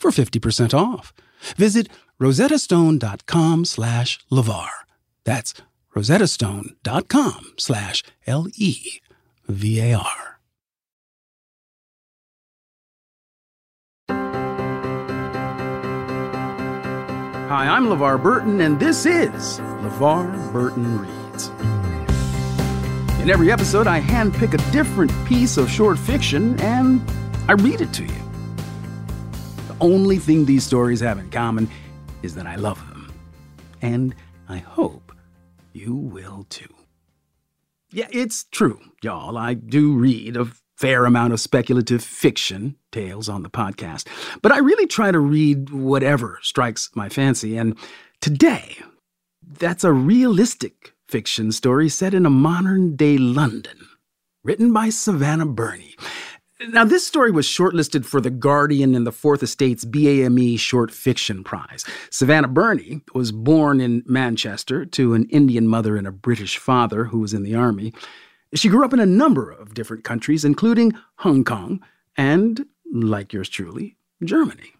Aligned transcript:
for 0.00 0.10
50% 0.10 0.74
off. 0.74 1.12
Visit 1.56 1.88
rosettastone.com 2.20 3.64
slash 3.64 4.18
LeVar. 4.30 4.68
That's 5.24 5.54
rosettastone.com 5.94 7.54
slash 7.56 8.02
L-E-V-A-R. 8.26 10.30
Hi, 17.50 17.66
I'm 17.66 17.86
LeVar 17.86 18.22
Burton, 18.22 18.60
and 18.60 18.78
this 18.78 19.06
is 19.06 19.58
LeVar 19.58 20.52
Burton 20.52 21.00
Reads. 21.00 21.48
In 23.20 23.28
every 23.28 23.50
episode, 23.50 23.88
I 23.88 24.00
handpick 24.00 24.54
a 24.54 24.72
different 24.72 25.10
piece 25.26 25.56
of 25.56 25.68
short 25.68 25.98
fiction 25.98 26.60
and 26.60 27.02
I 27.48 27.54
read 27.54 27.80
it 27.80 27.92
to 27.94 28.04
you 28.04 28.29
only 29.80 30.18
thing 30.18 30.44
these 30.44 30.64
stories 30.64 31.00
have 31.00 31.18
in 31.18 31.30
common 31.30 31.68
is 32.22 32.34
that 32.34 32.46
I 32.46 32.56
love 32.56 32.78
them. 32.88 33.12
And 33.82 34.14
I 34.48 34.58
hope 34.58 35.12
you 35.72 35.94
will 35.94 36.46
too. 36.50 36.72
Yeah, 37.92 38.08
it's 38.10 38.44
true, 38.44 38.80
y'all. 39.02 39.36
I 39.36 39.54
do 39.54 39.94
read 39.94 40.36
a 40.36 40.48
fair 40.76 41.04
amount 41.04 41.32
of 41.32 41.40
speculative 41.40 42.02
fiction 42.02 42.76
tales 42.92 43.28
on 43.28 43.42
the 43.42 43.50
podcast, 43.50 44.06
but 44.42 44.52
I 44.52 44.58
really 44.58 44.86
try 44.86 45.10
to 45.10 45.18
read 45.18 45.70
whatever 45.70 46.38
strikes 46.42 46.90
my 46.94 47.08
fancy. 47.08 47.56
And 47.56 47.76
today, 48.20 48.78
that's 49.42 49.84
a 49.84 49.92
realistic 49.92 50.94
fiction 51.08 51.52
story 51.52 51.88
set 51.88 52.14
in 52.14 52.24
a 52.24 52.30
modern 52.30 52.96
day 52.96 53.18
London, 53.18 53.88
written 54.44 54.72
by 54.72 54.88
Savannah 54.88 55.46
Burney. 55.46 55.96
Now, 56.68 56.84
this 56.84 57.06
story 57.06 57.30
was 57.30 57.46
shortlisted 57.46 58.04
for 58.04 58.20
The 58.20 58.28
Guardian 58.28 58.94
and 58.94 59.06
the 59.06 59.12
Fourth 59.12 59.42
Estate's 59.42 59.86
BAME 59.86 60.58
Short 60.58 60.90
Fiction 60.90 61.42
Prize. 61.42 61.86
Savannah 62.10 62.48
Burney 62.48 63.00
was 63.14 63.32
born 63.32 63.80
in 63.80 64.02
Manchester 64.04 64.84
to 64.84 65.14
an 65.14 65.24
Indian 65.30 65.66
mother 65.66 65.96
and 65.96 66.06
a 66.06 66.12
British 66.12 66.58
father 66.58 67.04
who 67.04 67.20
was 67.20 67.32
in 67.32 67.44
the 67.44 67.54
army. 67.54 67.94
She 68.52 68.68
grew 68.68 68.84
up 68.84 68.92
in 68.92 69.00
a 69.00 69.06
number 69.06 69.50
of 69.50 69.72
different 69.72 70.04
countries, 70.04 70.44
including 70.44 70.92
Hong 71.16 71.44
Kong 71.44 71.80
and, 72.18 72.66
like 72.92 73.32
yours 73.32 73.48
truly, 73.48 73.96
Germany. 74.22 74.74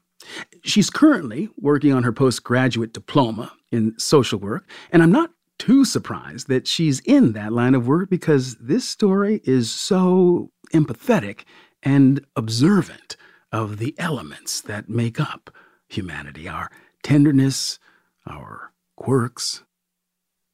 She's 0.62 0.91
currently 0.91 1.49
working 1.56 1.94
on 1.94 2.03
her 2.03 2.12
postgraduate 2.12 2.93
diploma 2.93 3.53
in 3.72 3.99
social 3.99 4.38
work, 4.38 4.69
and 4.93 5.03
I'm 5.03 5.12
not 5.12 5.31
too 5.56 5.87
surprised 5.87 6.49
that 6.49 6.66
she's 6.66 7.00
in 7.00 7.33
that 7.33 7.54
line 7.54 7.75
of 7.75 7.87
work 7.87 8.10
because 8.10 8.56
this 8.56 8.87
story 8.87 9.41
is 9.44 9.71
so 9.71 10.50
empathetic 10.75 11.44
and 11.82 12.24
observant 12.36 13.16
of 13.52 13.78
the 13.78 13.94
elements 13.98 14.60
that 14.60 14.88
make 14.88 15.20
up 15.20 15.50
humanity 15.88 16.48
our 16.48 16.70
tenderness, 17.02 17.78
our 18.26 18.72
quirks, 18.96 19.62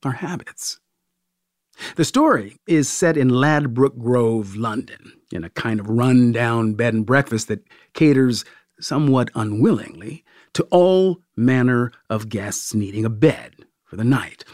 our 0.04 0.12
habits. 0.12 0.78
The 1.96 2.04
story 2.04 2.56
is 2.66 2.88
set 2.88 3.16
in 3.16 3.28
Ladbroke 3.28 3.98
Grove, 3.98 4.56
London, 4.56 5.12
in 5.30 5.44
a 5.44 5.50
kind 5.50 5.78
of 5.78 5.90
run-down 5.90 6.74
bed 6.74 6.94
and 6.94 7.04
breakfast 7.04 7.48
that 7.48 7.66
caters 7.92 8.44
somewhat 8.80 9.30
unwillingly 9.34 10.24
to 10.54 10.62
all 10.70 11.20
manner 11.36 11.92
of 12.08 12.30
guests 12.30 12.74
needing 12.74 13.04
a 13.04 13.10
bed 13.10 13.66
for 13.84 13.96
the 13.96 14.04
night. 14.04 14.44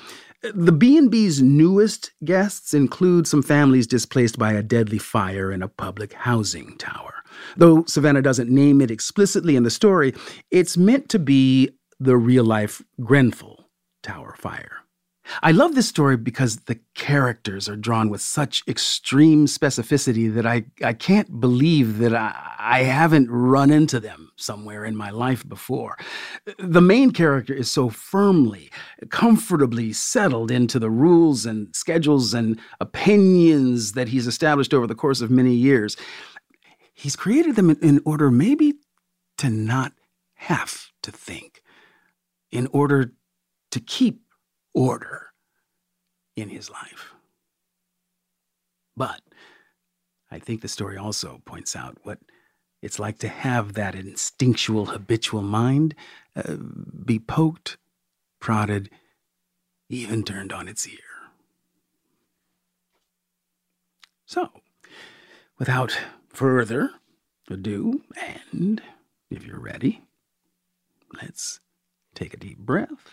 The 0.43 0.73
B&B's 0.73 1.41
newest 1.41 2.11
guests 2.25 2.75
include 2.75 3.29
some 3.29 3.43
families 3.43 3.87
displaced 3.87 4.41
by 4.41 4.55
a 4.55 4.63
deadly 4.63 4.99
fire 4.99 5.53
in 5.53 5.63
a 5.63 5.69
public 5.69 6.15
housing 6.15 6.77
tower. 6.79 7.23
Though 7.57 7.85
Savannah 7.87 8.23
doesn't 8.23 8.51
name 8.51 8.81
it 8.81 8.91
explicitly 8.91 9.55
in 9.55 9.63
the 9.63 9.71
story, 9.71 10.15
it's 10.51 10.77
meant 10.77 11.09
to 11.11 11.21
be 11.21 11.71
the 12.01 12.17
real-life 12.17 12.83
Grenfell 13.01 13.71
Tower 14.03 14.35
fire. 14.37 14.82
I 15.43 15.53
love 15.53 15.75
this 15.75 15.89
story 15.89 16.17
because 16.17 16.57
the 16.57 16.81
characters 16.95 17.69
are 17.69 17.77
drawn 17.77 18.11
with 18.11 18.21
such 18.21 18.63
extreme 18.67 19.47
specificity 19.47 20.33
that 20.35 20.47
I, 20.47 20.65
I 20.83 20.93
can't 20.93 21.41
believe 21.41 21.99
that 21.99 22.15
I, 22.15 22.35
I 22.59 22.83
haven't 22.83 23.31
run 23.31 23.71
into 23.71 24.01
them 24.01 24.33
somewhere 24.37 24.85
in 24.85 24.97
my 24.97 25.11
life 25.11 25.49
before. 25.49 25.97
The 26.59 26.81
main 26.81 27.13
character 27.13 27.55
is 27.55 27.71
so 27.71 27.89
firmly, 27.89 28.71
comfortably 29.11 29.93
settled 29.93 30.51
into 30.51 30.79
the 30.79 30.91
rules 30.91 31.47
and 31.47 31.75
schedules 31.75 32.35
and 32.35 32.59
opinions 32.81 33.93
that 33.93 34.09
he's 34.09 34.27
established 34.27 34.75
over 34.75 34.87
the 34.87 34.95
course 34.95 35.21
of 35.21 35.31
many 35.31 35.55
years. 35.55 35.97
He's 36.95 37.17
created 37.17 37.57
them 37.57 37.71
in 37.71 38.01
order 38.05 38.31
maybe 38.31 38.75
to 39.39 39.51
not 39.51 39.93
have 40.35 40.91
to 41.03 41.13
think, 41.13 41.63
in 42.51 42.67
order 42.73 43.13
to 43.71 43.81
keep 43.81 44.21
order 44.75 45.29
in 46.37 46.49
his 46.49 46.71
life. 46.71 47.13
But 48.97 49.21
I 50.31 50.39
think 50.39 50.61
the 50.61 50.69
story 50.69 50.97
also 50.97 51.43
points 51.45 51.77
out 51.77 51.99
what 52.03 52.19
it's 52.81 52.99
like 52.99 53.19
to 53.19 53.29
have 53.29 53.75
that 53.75 53.95
instinctual, 53.95 54.87
habitual 54.87 55.43
mind 55.43 55.95
uh, 56.35 56.57
be 57.05 57.19
poked, 57.19 57.77
prodded, 58.41 58.91
even 59.89 60.25
turned 60.25 60.53
on 60.53 60.69
its 60.69 60.87
ear. 60.89 60.99
So, 64.27 64.51
without 65.59 65.97
further 66.29 66.91
ado, 67.51 68.03
and 68.51 68.83
if 69.31 69.45
you're 69.47 69.61
ready, 69.61 70.03
let's 71.21 71.61
take 72.15 72.35
a 72.35 72.39
deep 72.39 72.59
breath. 72.59 73.13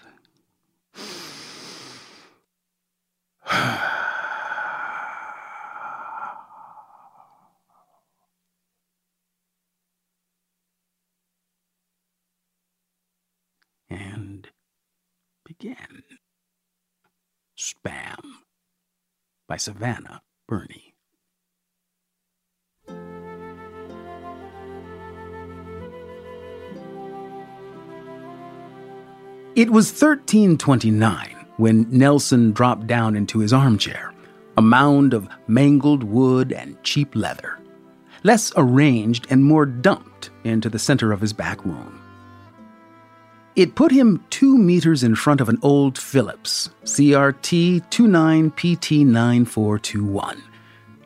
and 13.90 14.50
begin. 15.46 16.04
Spam 17.58 18.20
by 19.48 19.58
Savannah 19.58 20.22
Burney. 20.48 20.94
It 29.56 29.72
was 29.72 29.92
1329 29.92 31.39
when 31.60 31.86
Nelson 31.90 32.52
dropped 32.54 32.88
down 32.88 33.18
into 33.18 33.40
his 33.40 33.52
armchair, 33.52 34.14
a 34.56 34.62
mound 34.62 35.14
of 35.14 35.28
mangled 35.48 36.04
wood 36.04 36.54
and 36.54 36.82
cheap 36.84 37.14
leather, 37.18 37.60
less 38.24 38.54
arranged 38.56 39.28
and 39.30 39.44
more 39.44 39.66
dumped 39.66 40.30
into 40.46 40.70
the 40.70 40.80
center 40.80 41.12
of 41.12 41.20
his 41.20 41.34
back 41.34 41.66
room. 41.66 42.02
It 43.58 43.76
put 43.76 43.92
him 43.92 44.24
two 44.30 44.58
meters 44.58 45.04
in 45.04 45.16
front 45.16 45.42
of 45.42 45.50
an 45.50 45.60
old 45.62 45.98
Philips 45.98 46.70
CRT 46.86 47.90
29PT9421, 47.90 50.42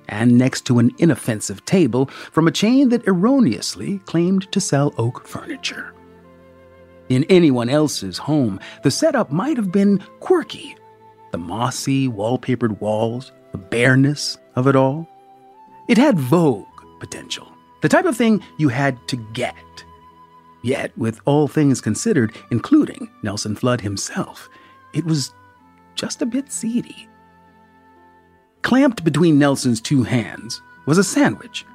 and 0.08 0.38
next 0.38 0.68
to 0.68 0.78
an 0.78 0.92
inoffensive 1.00 1.66
table 1.66 2.06
from 2.32 2.48
a 2.48 2.52
chain 2.52 2.90
that 2.90 3.08
erroneously 3.08 3.98
claimed 4.06 4.52
to 4.52 4.62
sell 4.62 4.94
oak 5.00 5.28
furniture. 5.28 5.96
In 7.10 7.26
anyone 7.26 7.70
else's 7.70 8.18
home, 8.18 8.60
the 8.84 8.92
setup 8.92 9.32
might 9.32 9.58
have 9.58 9.72
been 9.72 10.00
quirky. 10.20 10.76
The 11.32 11.38
mossy, 11.38 12.08
wallpapered 12.08 12.80
walls, 12.80 13.32
the 13.52 13.58
bareness 13.58 14.38
of 14.56 14.68
it 14.68 14.76
all. 14.76 15.08
It 15.88 15.98
had 15.98 16.18
vogue 16.18 16.68
potential, 17.00 17.52
the 17.82 17.90
type 17.90 18.06
of 18.06 18.16
thing 18.16 18.42
you 18.58 18.70
had 18.70 18.98
to 19.10 19.18
get. 19.34 19.56
Yet, 20.64 20.98
with 20.98 21.20
all 21.26 21.48
things 21.50 21.82
considered, 21.82 22.36
including 22.50 23.10
Nelson 23.22 23.56
Flood 23.56 23.82
himself, 23.82 24.50
it 24.94 25.04
was 25.04 25.34
just 25.96 26.22
a 26.22 26.26
bit 26.26 26.52
seedy. 26.52 27.10
Clamped 28.62 29.04
between 29.04 29.38
Nelson's 29.38 29.82
two 29.82 30.04
hands 30.04 30.62
was 30.86 30.98
a 30.98 31.04
sandwich, 31.04 31.66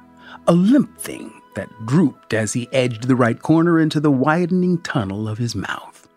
a 0.47 0.53
limp 0.53 0.97
thing 0.97 1.38
that 1.55 1.69
drooped 1.85 2.33
as 2.33 2.53
he 2.53 2.69
edged 2.71 3.07
the 3.07 3.15
right 3.15 3.41
corner 3.41 3.79
into 3.79 3.99
the 3.99 4.11
widening 4.11 4.79
tunnel 4.81 5.27
of 5.27 5.37
his 5.37 5.55
mouth. 5.55 6.07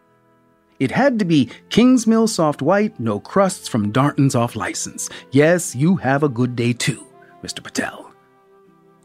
It 0.79 0.91
had 0.91 1.19
to 1.21 1.25
be 1.25 1.49
Kingsmill 1.71 2.29
soft 2.29 2.61
white, 2.61 2.99
no 2.99 3.21
crusts 3.21 3.69
from 3.69 3.93
Darton's 3.93 4.35
off 4.35 4.57
license. 4.57 5.09
Yes, 5.31 5.77
you 5.77 5.97
have 5.97 6.23
a 6.23 6.29
good 6.29 6.57
day 6.57 6.73
too, 6.73 7.07
Mr. 7.43 7.63
Patel. 7.63 8.13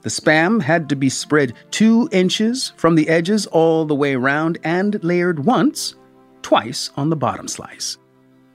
The 0.01 0.09
spam 0.09 0.61
had 0.61 0.89
to 0.89 0.95
be 0.95 1.09
spread 1.09 1.53
two 1.69 2.07
inches 2.11 2.71
from 2.77 2.95
the 2.95 3.09
edges 3.09 3.45
all 3.47 3.85
the 3.85 3.95
way 3.95 4.15
round 4.15 4.57
and 4.63 5.03
layered 5.03 5.45
once, 5.45 5.95
twice 6.41 6.91
on 6.95 7.09
the 7.09 7.15
bottom 7.15 7.47
slice. 7.47 7.97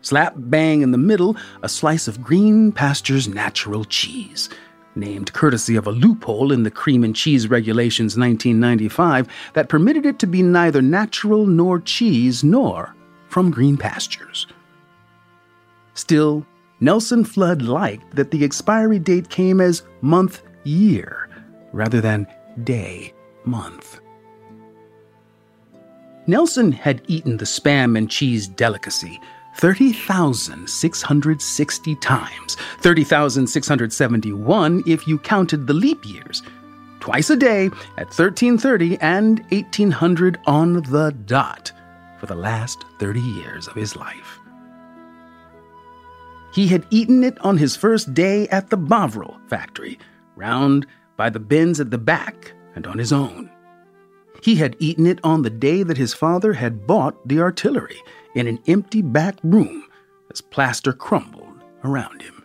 Slap 0.01 0.35
bang 0.37 0.83
in 0.83 0.91
the 0.91 0.99
middle, 0.99 1.37
a 1.63 1.69
slice 1.69 2.09
of 2.09 2.23
Green 2.23 2.73
Pasture's 2.73 3.29
natural 3.29 3.85
cheese, 3.85 4.49
named 4.95 5.33
courtesy 5.33 5.77
of 5.77 5.87
a 5.87 5.93
loophole 5.93 6.53
in 6.53 6.63
the 6.63 6.71
Cream 6.71 7.05
and 7.05 7.17
Cheese 7.17 7.49
Regulations 7.49 8.17
1995 8.17 9.29
that 9.55 9.69
permitted 9.69 10.07
it 10.07 10.19
to 10.21 10.27
be 10.27 10.43
neither 10.43 10.83
natural 10.83 11.47
nor 11.47 11.81
cheese 11.81 12.45
nor 12.45 12.95
from 13.29 13.51
Green 13.51 13.77
Pastures. 13.77 14.47
Still, 15.95 16.47
Nelson 16.81 17.25
Flood 17.25 17.63
liked 17.63 18.17
that 18.17 18.31
the 18.31 18.45
expiry 18.45 18.99
date 18.99 19.29
came 19.29 19.61
as 19.61 19.83
month 20.01 20.43
year 20.65 21.29
rather 21.73 22.01
than 22.01 22.27
day 22.65 23.13
month. 23.45 24.01
Nelson 26.27 26.71
had 26.71 27.03
eaten 27.09 27.37
the 27.37 27.45
spam 27.45 27.99
and 27.99 28.11
cheese 28.11 28.47
delicacy 28.47 29.21
30,660 29.57 31.95
times, 31.97 32.57
30,671 32.81 34.83
if 34.87 35.07
you 35.07 35.19
counted 35.19 35.67
the 35.67 35.75
leap 35.75 36.03
years. 36.05 36.43
Twice 37.01 37.31
a 37.31 37.37
day 37.37 37.67
at 37.97 38.07
1330 38.07 38.99
and 39.01 39.41
1800 39.51 40.39
on 40.47 40.83
the 40.83 41.15
dot 41.27 41.73
for 42.19 42.27
the 42.27 42.35
last 42.35 42.85
30 42.99 43.21
years 43.21 43.67
of 43.67 43.75
his 43.75 43.97
life. 43.97 44.39
He 46.55 46.69
had 46.69 46.87
eaten 46.91 47.25
it 47.25 47.39
on 47.41 47.57
his 47.57 47.77
first 47.77 48.15
day 48.15 48.47
at 48.49 48.71
the 48.71 48.77
Bovril 48.77 49.39
factory, 49.49 49.99
round 50.37 50.87
by 51.17 51.31
the 51.31 51.41
bins 51.41 51.81
at 51.81 51.91
the 51.91 51.99
back 51.99 52.53
and 52.75 52.87
on 52.87 52.99
his 52.99 53.13
own. 53.13 53.51
He 54.43 54.57
had 54.57 54.77
eaten 54.79 55.07
it 55.07 55.19
on 55.25 55.43
the 55.43 55.51
day 55.51 55.83
that 55.83 55.97
his 55.97 56.15
father 56.15 56.53
had 56.53 56.87
bought 56.87 57.27
the 57.27 57.41
artillery 57.41 58.01
in 58.35 58.47
an 58.47 58.59
empty 58.67 59.03
back 59.03 59.39
room 59.43 59.85
as 60.31 60.41
plaster 60.41 60.93
crumbled 60.93 61.63
around 61.85 62.23
him. 62.23 62.45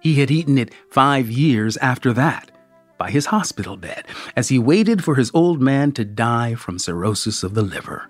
He 0.00 0.14
had 0.14 0.30
eaten 0.30 0.58
it 0.58 0.72
five 0.90 1.30
years 1.30 1.76
after 1.78 2.12
that, 2.12 2.50
by 2.98 3.10
his 3.10 3.26
hospital 3.26 3.76
bed, 3.76 4.06
as 4.36 4.48
he 4.48 4.58
waited 4.58 5.04
for 5.04 5.14
his 5.14 5.30
old 5.34 5.60
man 5.60 5.92
to 5.92 6.04
die 6.04 6.54
from 6.54 6.78
cirrhosis 6.78 7.42
of 7.42 7.54
the 7.54 7.62
liver. 7.62 8.08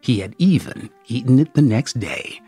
He 0.00 0.20
had 0.20 0.34
even 0.38 0.90
eaten 1.08 1.38
it 1.38 1.54
the 1.54 1.62
next 1.62 2.00
day, 2.00 2.40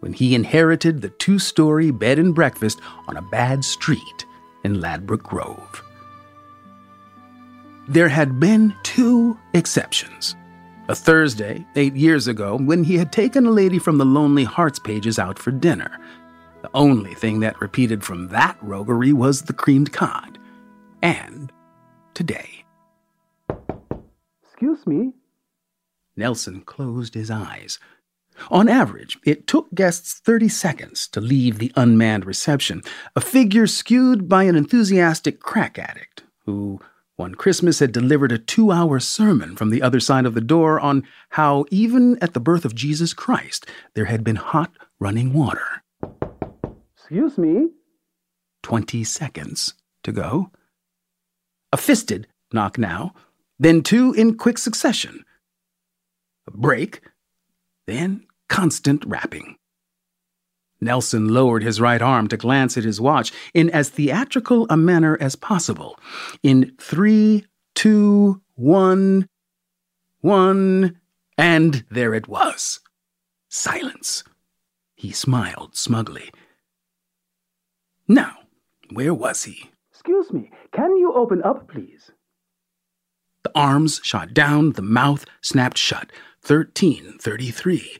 when 0.00 0.12
he 0.12 0.34
inherited 0.34 1.00
the 1.00 1.08
two 1.10 1.38
story 1.38 1.90
bed 1.90 2.18
and 2.18 2.34
breakfast 2.34 2.80
on 3.08 3.16
a 3.16 3.22
bad 3.22 3.64
street 3.64 4.26
in 4.64 4.80
Ladbroke 4.80 5.22
Grove. 5.22 5.82
There 7.88 8.08
had 8.08 8.40
been 8.40 8.74
two 8.82 9.38
exceptions. 9.54 10.34
A 10.88 10.94
Thursday, 10.94 11.66
eight 11.74 11.96
years 11.96 12.28
ago, 12.28 12.56
when 12.56 12.84
he 12.84 12.96
had 12.96 13.10
taken 13.10 13.44
a 13.44 13.50
lady 13.50 13.80
from 13.80 13.98
the 13.98 14.04
Lonely 14.04 14.44
Hearts 14.44 14.78
pages 14.78 15.18
out 15.18 15.36
for 15.36 15.50
dinner. 15.50 15.98
The 16.62 16.70
only 16.74 17.12
thing 17.12 17.40
that 17.40 17.60
repeated 17.60 18.04
from 18.04 18.28
that 18.28 18.56
roguery 18.62 19.12
was 19.12 19.42
the 19.42 19.52
creamed 19.52 19.92
cod. 19.92 20.38
And 21.02 21.52
today. 22.14 22.64
Excuse 24.44 24.86
me. 24.86 25.14
Nelson 26.16 26.60
closed 26.60 27.14
his 27.14 27.32
eyes. 27.32 27.80
On 28.48 28.68
average, 28.68 29.18
it 29.24 29.48
took 29.48 29.74
guests 29.74 30.20
30 30.20 30.48
seconds 30.48 31.08
to 31.08 31.20
leave 31.20 31.58
the 31.58 31.72
unmanned 31.74 32.24
reception, 32.24 32.82
a 33.16 33.20
figure 33.20 33.66
skewed 33.66 34.28
by 34.28 34.44
an 34.44 34.54
enthusiastic 34.54 35.40
crack 35.40 35.80
addict 35.80 36.22
who 36.44 36.80
one 37.16 37.34
Christmas 37.34 37.78
had 37.78 37.92
delivered 37.92 38.30
a 38.30 38.38
two 38.38 38.70
hour 38.70 39.00
sermon 39.00 39.56
from 39.56 39.70
the 39.70 39.82
other 39.82 40.00
side 40.00 40.26
of 40.26 40.34
the 40.34 40.40
door 40.40 40.78
on 40.78 41.02
how, 41.30 41.64
even 41.70 42.18
at 42.22 42.34
the 42.34 42.40
birth 42.40 42.64
of 42.64 42.74
Jesus 42.74 43.14
Christ, 43.14 43.66
there 43.94 44.04
had 44.04 44.22
been 44.22 44.36
hot 44.36 44.70
running 45.00 45.32
water. 45.32 45.82
Excuse 46.94 47.38
me? 47.38 47.68
Twenty 48.62 49.02
seconds 49.02 49.74
to 50.02 50.12
go. 50.12 50.50
A 51.72 51.76
fisted 51.76 52.26
knock 52.52 52.78
now, 52.78 53.14
then 53.58 53.82
two 53.82 54.12
in 54.12 54.36
quick 54.36 54.58
succession. 54.58 55.24
A 56.46 56.50
break, 56.50 57.00
then 57.86 58.26
constant 58.48 59.04
rapping. 59.06 59.55
Nelson 60.80 61.28
lowered 61.28 61.62
his 61.62 61.80
right 61.80 62.02
arm 62.02 62.28
to 62.28 62.36
glance 62.36 62.76
at 62.76 62.84
his 62.84 63.00
watch 63.00 63.32
in 63.54 63.70
as 63.70 63.88
theatrical 63.88 64.66
a 64.68 64.76
manner 64.76 65.16
as 65.20 65.36
possible. 65.36 65.98
In 66.42 66.72
three, 66.78 67.46
two, 67.74 68.42
one, 68.54 69.28
one, 70.20 71.00
and 71.38 71.84
there 71.90 72.14
it 72.14 72.28
was. 72.28 72.80
Silence. 73.48 74.24
He 74.94 75.12
smiled 75.12 75.76
smugly. 75.76 76.30
Now, 78.08 78.38
where 78.92 79.14
was 79.14 79.44
he? 79.44 79.70
Excuse 79.90 80.32
me, 80.32 80.50
can 80.72 80.96
you 80.96 81.12
open 81.14 81.42
up, 81.42 81.68
please? 81.68 82.10
The 83.42 83.52
arms 83.54 84.00
shot 84.02 84.34
down, 84.34 84.72
the 84.72 84.82
mouth 84.82 85.24
snapped 85.40 85.78
shut. 85.78 86.10
1333 86.46 87.98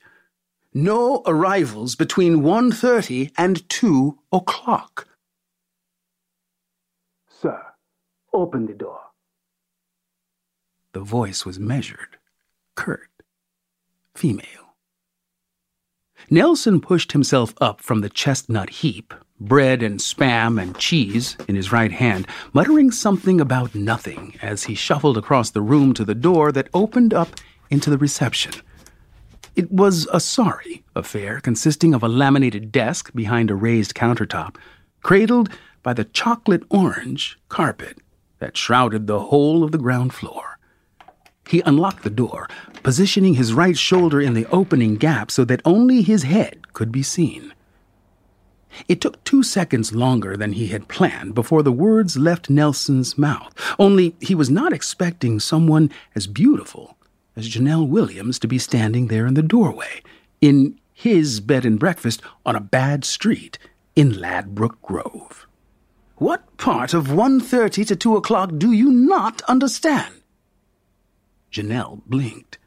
no 0.76 1.22
arrivals 1.24 1.96
between 1.96 2.42
1.30 2.42 3.32
and 3.38 3.66
2 3.70 4.18
o'clock. 4.30 5.08
Sir, 7.26 7.58
open 8.34 8.66
the 8.66 8.74
door. 8.74 9.00
The 10.92 11.00
voice 11.00 11.46
was 11.46 11.58
measured, 11.58 12.18
curt, 12.74 13.08
female. 14.14 14.74
Nelson 16.28 16.82
pushed 16.82 17.12
himself 17.12 17.54
up 17.58 17.80
from 17.80 18.02
the 18.02 18.10
chestnut 18.10 18.68
heap, 18.68 19.14
bread 19.40 19.82
and 19.82 19.98
spam 19.98 20.60
and 20.60 20.76
cheese 20.76 21.38
in 21.48 21.54
his 21.54 21.72
right 21.72 21.92
hand, 21.92 22.26
muttering 22.52 22.90
something 22.90 23.40
about 23.40 23.74
nothing 23.74 24.34
as 24.42 24.64
he 24.64 24.74
shuffled 24.74 25.16
across 25.16 25.50
the 25.50 25.62
room 25.62 25.94
to 25.94 26.04
the 26.04 26.14
door 26.14 26.52
that 26.52 26.68
opened 26.74 27.14
up 27.14 27.30
into 27.70 27.88
the 27.88 27.98
reception. 27.98 28.52
It 29.56 29.72
was 29.72 30.06
a 30.12 30.20
sorry 30.20 30.84
affair 30.94 31.40
consisting 31.40 31.94
of 31.94 32.02
a 32.02 32.08
laminated 32.08 32.70
desk 32.70 33.10
behind 33.14 33.50
a 33.50 33.54
raised 33.54 33.94
countertop, 33.94 34.56
cradled 35.02 35.48
by 35.82 35.94
the 35.94 36.04
chocolate 36.04 36.62
orange 36.68 37.38
carpet 37.48 37.96
that 38.38 38.58
shrouded 38.58 39.06
the 39.06 39.18
whole 39.18 39.64
of 39.64 39.72
the 39.72 39.78
ground 39.78 40.12
floor. 40.12 40.58
He 41.48 41.62
unlocked 41.62 42.02
the 42.02 42.10
door, 42.10 42.48
positioning 42.82 43.34
his 43.34 43.54
right 43.54 43.78
shoulder 43.78 44.20
in 44.20 44.34
the 44.34 44.44
opening 44.48 44.96
gap 44.96 45.30
so 45.30 45.42
that 45.46 45.62
only 45.64 46.02
his 46.02 46.24
head 46.24 46.74
could 46.74 46.92
be 46.92 47.02
seen. 47.02 47.54
It 48.88 49.00
took 49.00 49.24
two 49.24 49.42
seconds 49.42 49.94
longer 49.94 50.36
than 50.36 50.52
he 50.52 50.66
had 50.66 50.88
planned 50.88 51.34
before 51.34 51.62
the 51.62 51.72
words 51.72 52.18
left 52.18 52.50
Nelson's 52.50 53.16
mouth, 53.16 53.54
only 53.78 54.16
he 54.20 54.34
was 54.34 54.50
not 54.50 54.74
expecting 54.74 55.40
someone 55.40 55.90
as 56.14 56.26
beautiful 56.26 56.95
as 57.36 57.48
Janelle 57.48 57.86
Williams 57.86 58.38
to 58.38 58.48
be 58.48 58.58
standing 58.58 59.08
there 59.08 59.26
in 59.26 59.34
the 59.34 59.42
doorway, 59.42 60.02
in 60.40 60.78
his 60.92 61.40
bed 61.40 61.66
and 61.66 61.78
breakfast 61.78 62.22
on 62.46 62.56
a 62.56 62.60
bad 62.60 63.04
street 63.04 63.58
in 63.94 64.18
Ladbroke 64.18 64.80
Grove. 64.80 65.46
What 66.16 66.56
part 66.56 66.94
of 66.94 67.08
1.30 67.08 67.86
to 67.88 67.96
2 67.96 68.16
o'clock 68.16 68.52
do 68.56 68.72
you 68.72 68.90
not 68.90 69.42
understand? 69.42 70.22
Janelle 71.52 72.00
blinked. 72.06 72.58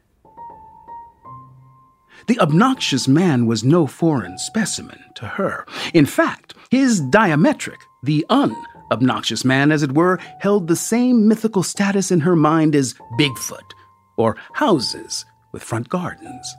The 2.28 2.38
obnoxious 2.38 3.08
man 3.08 3.46
was 3.46 3.64
no 3.64 3.88
foreign 3.88 4.38
specimen 4.38 5.02
to 5.16 5.26
her. 5.26 5.66
In 5.92 6.06
fact, 6.06 6.54
his 6.70 7.00
diametric 7.00 7.78
The 8.04 8.24
un-obnoxious 8.30 9.44
man, 9.44 9.72
as 9.72 9.82
it 9.82 9.92
were, 9.92 10.18
held 10.38 10.68
the 10.68 10.76
same 10.76 11.26
mythical 11.26 11.64
status 11.64 12.10
in 12.10 12.20
her 12.20 12.36
mind 12.36 12.76
as 12.76 12.94
Bigfoot 13.18 13.74
or 14.20 14.36
houses 14.52 15.24
with 15.52 15.62
front 15.62 15.88
gardens. 15.88 16.56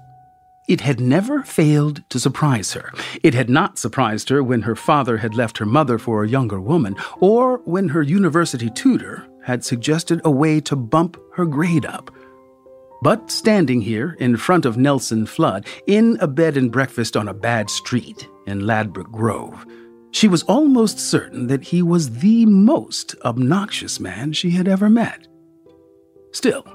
It 0.67 0.81
had 0.81 0.99
never 0.99 1.43
failed 1.43 2.03
to 2.09 2.19
surprise 2.19 2.73
her. 2.73 2.91
It 3.23 3.33
had 3.33 3.49
not 3.49 3.77
surprised 3.77 4.29
her 4.29 4.43
when 4.43 4.61
her 4.61 4.75
father 4.75 5.17
had 5.17 5.35
left 5.35 5.57
her 5.57 5.65
mother 5.65 5.97
for 5.97 6.23
a 6.23 6.29
younger 6.29 6.61
woman, 6.61 6.95
or 7.19 7.57
when 7.65 7.89
her 7.89 8.01
university 8.01 8.69
tutor 8.69 9.27
had 9.43 9.63
suggested 9.63 10.21
a 10.23 10.31
way 10.31 10.61
to 10.61 10.75
bump 10.75 11.17
her 11.33 11.45
grade 11.45 11.85
up. 11.85 12.11
But 13.01 13.31
standing 13.31 13.81
here 13.81 14.15
in 14.19 14.37
front 14.37 14.65
of 14.65 14.77
Nelson 14.77 15.25
Flood, 15.25 15.65
in 15.87 16.17
a 16.21 16.27
bed 16.27 16.55
and 16.55 16.71
breakfast 16.71 17.17
on 17.17 17.27
a 17.27 17.33
bad 17.33 17.69
street 17.69 18.29
in 18.45 18.67
Ladbroke 18.67 19.11
Grove, 19.11 19.65
she 20.11 20.27
was 20.27 20.43
almost 20.43 20.99
certain 20.99 21.47
that 21.47 21.63
he 21.63 21.81
was 21.81 22.19
the 22.19 22.45
most 22.45 23.15
obnoxious 23.25 23.99
man 23.99 24.33
she 24.33 24.51
had 24.51 24.67
ever 24.67 24.89
met. 24.89 25.27
Still, 26.31 26.65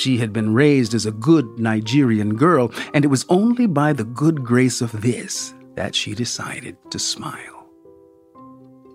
she 0.00 0.16
had 0.16 0.32
been 0.32 0.54
raised 0.54 0.94
as 0.94 1.06
a 1.06 1.12
good 1.12 1.58
Nigerian 1.58 2.36
girl, 2.36 2.72
and 2.94 3.04
it 3.04 3.08
was 3.08 3.26
only 3.28 3.66
by 3.66 3.92
the 3.92 4.04
good 4.04 4.42
grace 4.42 4.80
of 4.80 5.02
this 5.02 5.54
that 5.74 5.94
she 5.94 6.14
decided 6.14 6.76
to 6.90 6.98
smile. 6.98 7.68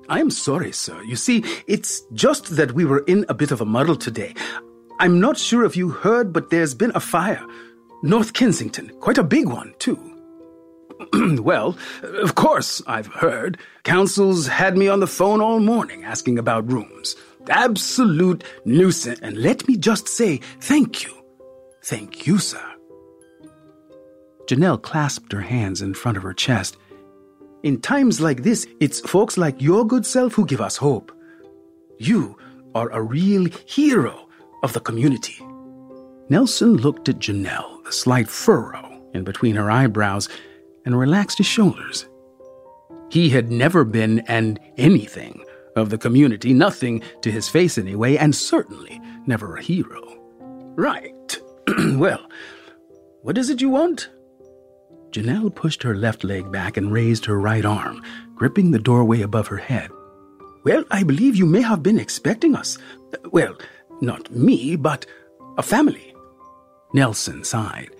I 0.09 0.19
am 0.19 0.29
sorry, 0.29 0.71
sir. 0.71 1.01
You 1.03 1.15
see, 1.15 1.43
it's 1.67 2.01
just 2.13 2.55
that 2.57 2.73
we 2.73 2.85
were 2.85 3.03
in 3.07 3.25
a 3.29 3.33
bit 3.33 3.51
of 3.51 3.61
a 3.61 3.65
muddle 3.65 3.95
today. 3.95 4.33
I'm 4.99 5.19
not 5.19 5.37
sure 5.37 5.63
if 5.65 5.75
you 5.75 5.89
heard, 5.89 6.31
but 6.31 6.49
there's 6.49 6.73
been 6.73 6.91
a 6.95 6.99
fire. 6.99 7.43
North 8.03 8.33
Kensington. 8.33 8.89
Quite 8.99 9.17
a 9.17 9.23
big 9.23 9.47
one, 9.47 9.73
too. 9.79 9.99
well, 11.41 11.75
of 12.03 12.35
course, 12.35 12.81
I've 12.87 13.07
heard. 13.07 13.57
Council's 13.83 14.47
had 14.47 14.77
me 14.77 14.87
on 14.87 14.99
the 14.99 15.07
phone 15.07 15.41
all 15.41 15.59
morning 15.59 16.03
asking 16.03 16.37
about 16.37 16.71
rooms. 16.71 17.15
Absolute 17.49 18.43
nuisance. 18.65 19.19
And 19.21 19.37
let 19.37 19.67
me 19.67 19.77
just 19.77 20.07
say 20.07 20.37
thank 20.59 21.03
you. 21.03 21.13
Thank 21.83 22.25
you, 22.25 22.39
sir. 22.39 22.63
Janelle 24.47 24.81
clasped 24.81 25.31
her 25.31 25.41
hands 25.41 25.81
in 25.81 25.93
front 25.93 26.17
of 26.17 26.23
her 26.23 26.33
chest. 26.33 26.77
In 27.63 27.81
times 27.81 28.21
like 28.21 28.43
this, 28.43 28.67
it's 28.79 28.99
folks 28.99 29.37
like 29.37 29.61
your 29.61 29.85
good 29.85 30.05
self 30.05 30.33
who 30.33 30.45
give 30.45 30.61
us 30.61 30.77
hope. 30.77 31.11
You 31.97 32.37
are 32.75 32.89
a 32.89 33.01
real 33.01 33.47
hero 33.65 34.27
of 34.63 34.73
the 34.73 34.79
community. 34.79 35.37
Nelson 36.29 36.77
looked 36.77 37.07
at 37.09 37.19
Janelle, 37.19 37.83
the 37.83 37.91
slight 37.91 38.27
furrow 38.27 39.01
in 39.13 39.23
between 39.23 39.55
her 39.55 39.69
eyebrows, 39.69 40.27
and 40.85 40.97
relaxed 40.97 41.37
his 41.37 41.47
shoulders. 41.47 42.07
He 43.09 43.29
had 43.29 43.51
never 43.51 43.83
been 43.83 44.19
an 44.21 44.57
anything 44.77 45.44
of 45.75 45.89
the 45.89 45.97
community, 45.97 46.53
nothing 46.53 47.01
to 47.21 47.31
his 47.31 47.49
face 47.49 47.77
anyway, 47.77 48.17
and 48.17 48.35
certainly 48.35 48.99
never 49.25 49.55
a 49.55 49.61
hero. 49.61 50.01
Right. 50.75 51.39
well, 51.93 52.25
what 53.21 53.37
is 53.37 53.49
it 53.49 53.61
you 53.61 53.69
want? 53.69 54.09
Janelle 55.11 55.53
pushed 55.53 55.83
her 55.83 55.95
left 55.95 56.23
leg 56.23 56.51
back 56.51 56.77
and 56.77 56.91
raised 56.91 57.25
her 57.25 57.39
right 57.39 57.63
arm, 57.63 58.03
gripping 58.35 58.71
the 58.71 58.79
doorway 58.79 59.21
above 59.21 59.47
her 59.47 59.57
head. 59.57 59.89
Well, 60.65 60.83
I 60.91 61.03
believe 61.03 61.35
you 61.35 61.45
may 61.45 61.61
have 61.61 61.83
been 61.83 61.99
expecting 61.99 62.55
us. 62.55 62.77
Well, 63.31 63.55
not 64.01 64.29
me, 64.31 64.75
but 64.75 65.05
a 65.57 65.63
family. 65.63 66.13
Nelson 66.93 67.43
sighed. 67.43 67.95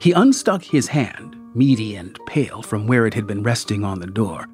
He 0.00 0.12
unstuck 0.12 0.62
his 0.62 0.88
hand, 0.88 1.36
meaty 1.54 1.96
and 1.96 2.18
pale, 2.26 2.62
from 2.62 2.86
where 2.86 3.06
it 3.06 3.14
had 3.14 3.26
been 3.26 3.42
resting 3.42 3.84
on 3.84 4.00
the 4.00 4.06
door. 4.06 4.46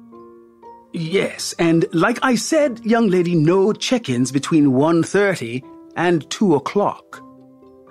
Yes, 0.93 1.53
and 1.57 1.85
like 1.93 2.19
I 2.21 2.35
said, 2.35 2.81
young 2.85 3.07
lady, 3.07 3.33
no 3.33 3.71
check-ins 3.71 4.31
between 4.31 4.71
1.30 4.71 5.63
and 5.95 6.29
2 6.29 6.55
o'clock. 6.55 7.21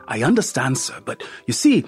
I 0.07 0.23
understand, 0.23 0.76
sir, 0.76 1.00
but 1.04 1.23
you 1.47 1.54
see, 1.54 1.85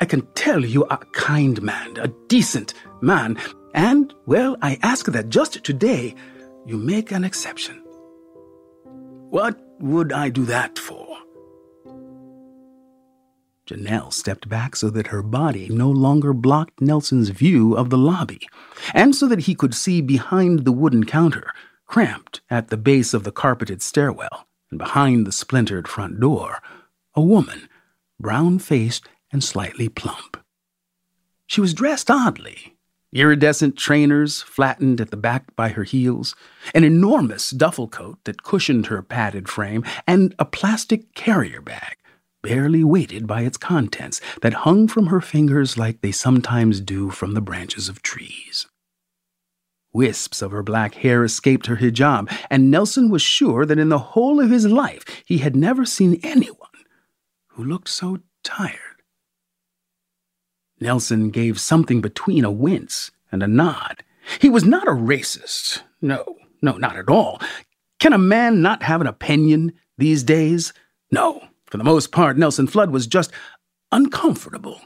I 0.00 0.06
can 0.06 0.26
tell 0.34 0.64
you 0.64 0.86
are 0.86 1.00
a 1.02 1.06
kind 1.12 1.60
man, 1.60 1.96
a 1.98 2.08
decent 2.28 2.72
man, 3.02 3.36
and, 3.74 4.14
well, 4.26 4.56
I 4.62 4.78
ask 4.82 5.06
that 5.06 5.28
just 5.28 5.62
today 5.64 6.14
you 6.64 6.78
make 6.78 7.12
an 7.12 7.24
exception. 7.24 7.82
What 9.30 9.60
would 9.80 10.12
I 10.12 10.28
do 10.30 10.44
that 10.46 10.78
for? 10.78 11.18
Janelle 13.66 14.12
stepped 14.12 14.48
back 14.48 14.76
so 14.76 14.90
that 14.90 15.06
her 15.06 15.22
body 15.22 15.68
no 15.70 15.90
longer 15.90 16.34
blocked 16.34 16.82
Nelson's 16.82 17.30
view 17.30 17.74
of 17.74 17.88
the 17.88 17.96
lobby, 17.96 18.46
and 18.92 19.14
so 19.14 19.26
that 19.26 19.40
he 19.40 19.54
could 19.54 19.74
see 19.74 20.02
behind 20.02 20.64
the 20.64 20.72
wooden 20.72 21.04
counter, 21.04 21.50
cramped 21.86 22.42
at 22.50 22.68
the 22.68 22.76
base 22.76 23.14
of 23.14 23.24
the 23.24 23.32
carpeted 23.32 23.80
stairwell, 23.80 24.46
and 24.70 24.78
behind 24.78 25.26
the 25.26 25.32
splintered 25.32 25.88
front 25.88 26.20
door, 26.20 26.62
a 27.14 27.22
woman, 27.22 27.68
brown 28.20 28.58
faced 28.58 29.08
and 29.32 29.42
slightly 29.42 29.88
plump. 29.88 30.36
She 31.46 31.60
was 31.60 31.74
dressed 31.74 32.10
oddly. 32.10 32.76
Iridescent 33.14 33.76
trainers 33.78 34.42
flattened 34.42 35.00
at 35.00 35.10
the 35.10 35.16
back 35.16 35.54
by 35.56 35.70
her 35.70 35.84
heels, 35.84 36.34
an 36.74 36.84
enormous 36.84 37.50
duffel 37.50 37.88
coat 37.88 38.18
that 38.24 38.42
cushioned 38.42 38.86
her 38.86 39.02
padded 39.02 39.48
frame, 39.48 39.84
and 40.06 40.34
a 40.38 40.44
plastic 40.44 41.14
carrier 41.14 41.60
bag 41.60 41.96
barely 42.44 42.84
weighted 42.84 43.26
by 43.26 43.40
its 43.40 43.56
contents, 43.56 44.20
that 44.42 44.52
hung 44.52 44.86
from 44.86 45.06
her 45.06 45.20
fingers 45.20 45.78
like 45.78 46.02
they 46.02 46.12
sometimes 46.12 46.78
do 46.78 47.10
from 47.10 47.32
the 47.32 47.40
branches 47.40 47.88
of 47.88 48.02
trees. 48.02 48.66
Wisps 49.94 50.42
of 50.42 50.50
her 50.50 50.62
black 50.62 50.96
hair 50.96 51.24
escaped 51.24 51.66
her 51.66 51.76
hijab, 51.76 52.30
and 52.50 52.70
Nelson 52.70 53.08
was 53.08 53.22
sure 53.22 53.64
that 53.64 53.78
in 53.78 53.88
the 53.88 54.10
whole 54.12 54.40
of 54.40 54.50
his 54.50 54.66
life 54.66 55.04
he 55.24 55.38
had 55.38 55.56
never 55.56 55.86
seen 55.86 56.20
anyone 56.22 56.58
who 57.48 57.64
looked 57.64 57.88
so 57.88 58.18
tired. 58.42 58.78
Nelson 60.80 61.30
gave 61.30 61.58
something 61.58 62.02
between 62.02 62.44
a 62.44 62.50
wince 62.50 63.10
and 63.32 63.42
a 63.42 63.48
nod. 63.48 64.02
He 64.38 64.50
was 64.50 64.64
not 64.64 64.86
a 64.86 64.90
racist. 64.90 65.80
No, 66.02 66.36
no, 66.60 66.72
not 66.72 66.96
at 66.96 67.08
all. 67.08 67.40
Can 68.00 68.12
a 68.12 68.18
man 68.18 68.60
not 68.60 68.82
have 68.82 69.00
an 69.00 69.06
opinion 69.06 69.72
these 69.96 70.22
days? 70.24 70.74
No, 71.10 71.48
for 71.74 71.78
the 71.78 71.82
most 71.82 72.12
part, 72.12 72.38
Nelson 72.38 72.68
Flood 72.68 72.90
was 72.90 73.08
just 73.08 73.32
uncomfortable 73.90 74.80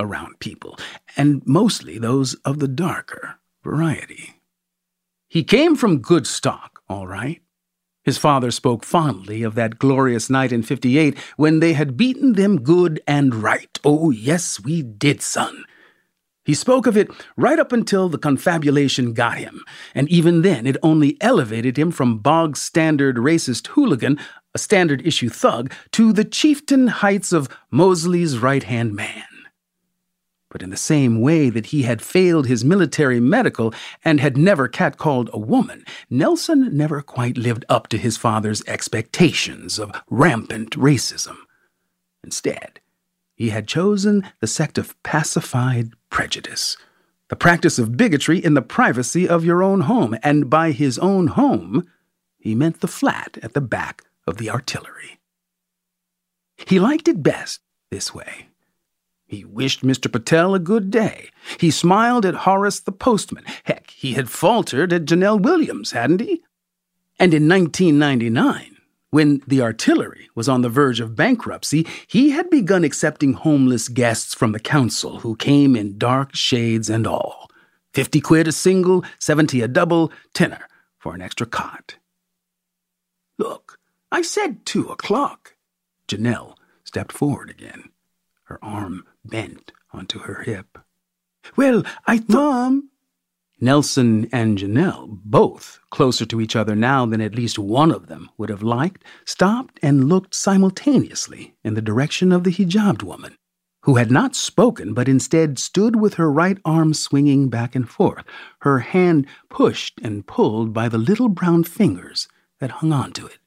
around 0.00 0.40
people, 0.40 0.76
and 1.16 1.40
mostly 1.46 2.00
those 2.00 2.34
of 2.44 2.58
the 2.58 2.66
darker 2.66 3.36
variety. 3.62 4.40
He 5.28 5.44
came 5.44 5.76
from 5.76 6.00
good 6.00 6.26
stock, 6.26 6.82
all 6.88 7.06
right. 7.06 7.40
His 8.02 8.18
father 8.18 8.50
spoke 8.50 8.84
fondly 8.84 9.44
of 9.44 9.54
that 9.54 9.78
glorious 9.78 10.28
night 10.28 10.50
in 10.50 10.64
58 10.64 11.16
when 11.36 11.60
they 11.60 11.74
had 11.74 11.96
beaten 11.96 12.32
them 12.32 12.60
good 12.60 13.00
and 13.06 13.36
right. 13.36 13.78
Oh, 13.84 14.10
yes, 14.10 14.58
we 14.58 14.82
did, 14.82 15.22
son. 15.22 15.64
He 16.44 16.54
spoke 16.54 16.88
of 16.88 16.96
it 16.96 17.08
right 17.36 17.60
up 17.60 17.70
until 17.70 18.08
the 18.08 18.18
confabulation 18.18 19.12
got 19.12 19.38
him, 19.38 19.60
and 19.94 20.08
even 20.08 20.42
then 20.42 20.66
it 20.66 20.76
only 20.82 21.16
elevated 21.20 21.78
him 21.78 21.92
from 21.92 22.18
bog 22.18 22.56
standard 22.56 23.14
racist 23.14 23.68
hooligan 23.68 24.18
a 24.54 24.58
standard 24.58 25.06
issue 25.06 25.28
thug, 25.28 25.72
to 25.92 26.12
the 26.12 26.24
chieftain 26.24 26.88
heights 26.88 27.32
of 27.32 27.48
Mosley's 27.70 28.38
right 28.38 28.64
hand 28.64 28.94
man. 28.94 29.24
But 30.50 30.62
in 30.62 30.68
the 30.68 30.76
same 30.76 31.22
way 31.22 31.48
that 31.48 31.66
he 31.66 31.84
had 31.84 32.02
failed 32.02 32.46
his 32.46 32.62
military 32.62 33.20
medical 33.20 33.72
and 34.04 34.20
had 34.20 34.36
never 34.36 34.68
catcalled 34.68 35.30
a 35.30 35.38
woman, 35.38 35.82
Nelson 36.10 36.76
never 36.76 37.00
quite 37.00 37.38
lived 37.38 37.64
up 37.70 37.88
to 37.88 37.96
his 37.96 38.18
father's 38.18 38.62
expectations 38.66 39.78
of 39.78 39.92
rampant 40.10 40.72
racism. 40.72 41.38
Instead, 42.22 42.80
he 43.34 43.48
had 43.48 43.66
chosen 43.66 44.28
the 44.40 44.46
sect 44.46 44.76
of 44.76 45.00
pacified 45.02 45.92
prejudice, 46.10 46.76
the 47.28 47.36
practice 47.36 47.78
of 47.78 47.96
bigotry 47.96 48.38
in 48.38 48.52
the 48.52 48.60
privacy 48.60 49.26
of 49.26 49.46
your 49.46 49.62
own 49.62 49.80
home, 49.80 50.14
and 50.22 50.50
by 50.50 50.72
his 50.72 50.98
own 50.98 51.28
home, 51.28 51.88
he 52.38 52.54
meant 52.54 52.80
the 52.80 52.88
flat 52.88 53.38
at 53.42 53.54
the 53.54 53.60
back 53.62 54.04
of 54.26 54.36
the 54.36 54.50
artillery. 54.50 55.18
He 56.66 56.78
liked 56.78 57.08
it 57.08 57.22
best 57.22 57.60
this 57.90 58.14
way. 58.14 58.48
He 59.26 59.44
wished 59.44 59.82
Mr. 59.82 60.12
Patel 60.12 60.54
a 60.54 60.58
good 60.58 60.90
day. 60.90 61.30
He 61.58 61.70
smiled 61.70 62.26
at 62.26 62.34
Horace 62.34 62.80
the 62.80 62.92
postman. 62.92 63.44
Heck, 63.64 63.90
he 63.90 64.12
had 64.12 64.28
faltered 64.28 64.92
at 64.92 65.06
Janelle 65.06 65.40
Williams, 65.40 65.92
hadn't 65.92 66.20
he? 66.20 66.42
And 67.18 67.32
in 67.32 67.48
1999, 67.48 68.76
when 69.10 69.42
the 69.46 69.62
artillery 69.62 70.28
was 70.34 70.48
on 70.48 70.62
the 70.62 70.68
verge 70.68 71.00
of 71.00 71.16
bankruptcy, 71.16 71.86
he 72.06 72.30
had 72.30 72.50
begun 72.50 72.84
accepting 72.84 73.34
homeless 73.34 73.88
guests 73.88 74.34
from 74.34 74.52
the 74.52 74.60
council 74.60 75.20
who 75.20 75.36
came 75.36 75.76
in 75.76 75.98
dark 75.98 76.34
shades 76.34 76.90
and 76.90 77.06
all. 77.06 77.50
Fifty 77.92 78.20
quid 78.20 78.48
a 78.48 78.52
single, 78.52 79.04
seventy 79.18 79.60
a 79.60 79.68
double, 79.68 80.10
tenner 80.32 80.66
for 80.98 81.14
an 81.14 81.20
extra 81.20 81.46
cot. 81.46 81.96
Look, 83.38 83.78
I 84.12 84.20
said 84.20 84.66
two 84.66 84.88
o'clock. 84.88 85.56
Janelle 86.06 86.54
stepped 86.84 87.12
forward 87.12 87.48
again, 87.48 87.88
her 88.44 88.62
arm 88.62 89.06
bent 89.24 89.72
onto 89.90 90.18
her 90.18 90.42
hip. 90.42 90.76
Well, 91.56 91.82
I 92.06 92.18
thought. 92.18 92.28
Mom! 92.28 92.90
Nelson 93.58 94.28
and 94.30 94.58
Janelle, 94.58 95.18
both 95.24 95.80
closer 95.88 96.26
to 96.26 96.42
each 96.42 96.54
other 96.54 96.76
now 96.76 97.06
than 97.06 97.22
at 97.22 97.34
least 97.34 97.58
one 97.58 97.90
of 97.90 98.08
them 98.08 98.28
would 98.36 98.50
have 98.50 98.62
liked, 98.62 99.02
stopped 99.24 99.80
and 99.82 100.10
looked 100.10 100.34
simultaneously 100.34 101.54
in 101.64 101.72
the 101.72 101.80
direction 101.80 102.32
of 102.32 102.44
the 102.44 102.52
hijabbed 102.52 103.02
woman, 103.02 103.38
who 103.84 103.96
had 103.96 104.10
not 104.10 104.36
spoken 104.36 104.92
but 104.92 105.08
instead 105.08 105.58
stood 105.58 105.96
with 105.96 106.14
her 106.14 106.30
right 106.30 106.58
arm 106.66 106.92
swinging 106.92 107.48
back 107.48 107.74
and 107.74 107.88
forth, 107.88 108.26
her 108.60 108.80
hand 108.80 109.26
pushed 109.48 109.98
and 110.02 110.26
pulled 110.26 110.74
by 110.74 110.86
the 110.86 110.98
little 110.98 111.30
brown 111.30 111.64
fingers 111.64 112.28
that 112.60 112.72
hung 112.72 112.92
onto 112.92 113.24
it. 113.24 113.38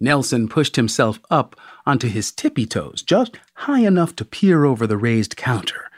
Nelson 0.00 0.48
pushed 0.48 0.76
himself 0.76 1.20
up 1.30 1.56
onto 1.86 2.08
his 2.08 2.30
tippy 2.30 2.66
toes, 2.66 3.02
just 3.02 3.38
high 3.54 3.80
enough 3.80 4.14
to 4.16 4.24
peer 4.24 4.64
over 4.64 4.86
the 4.86 4.96
raised 4.96 5.36
counter 5.36 5.88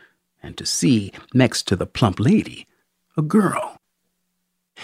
and 0.43 0.57
to 0.57 0.67
see, 0.67 1.13
next 1.35 1.69
to 1.69 1.77
the 1.77 1.87
plump 1.87 2.19
lady, 2.19 2.67
a 3.17 3.23
girl. 3.23 3.77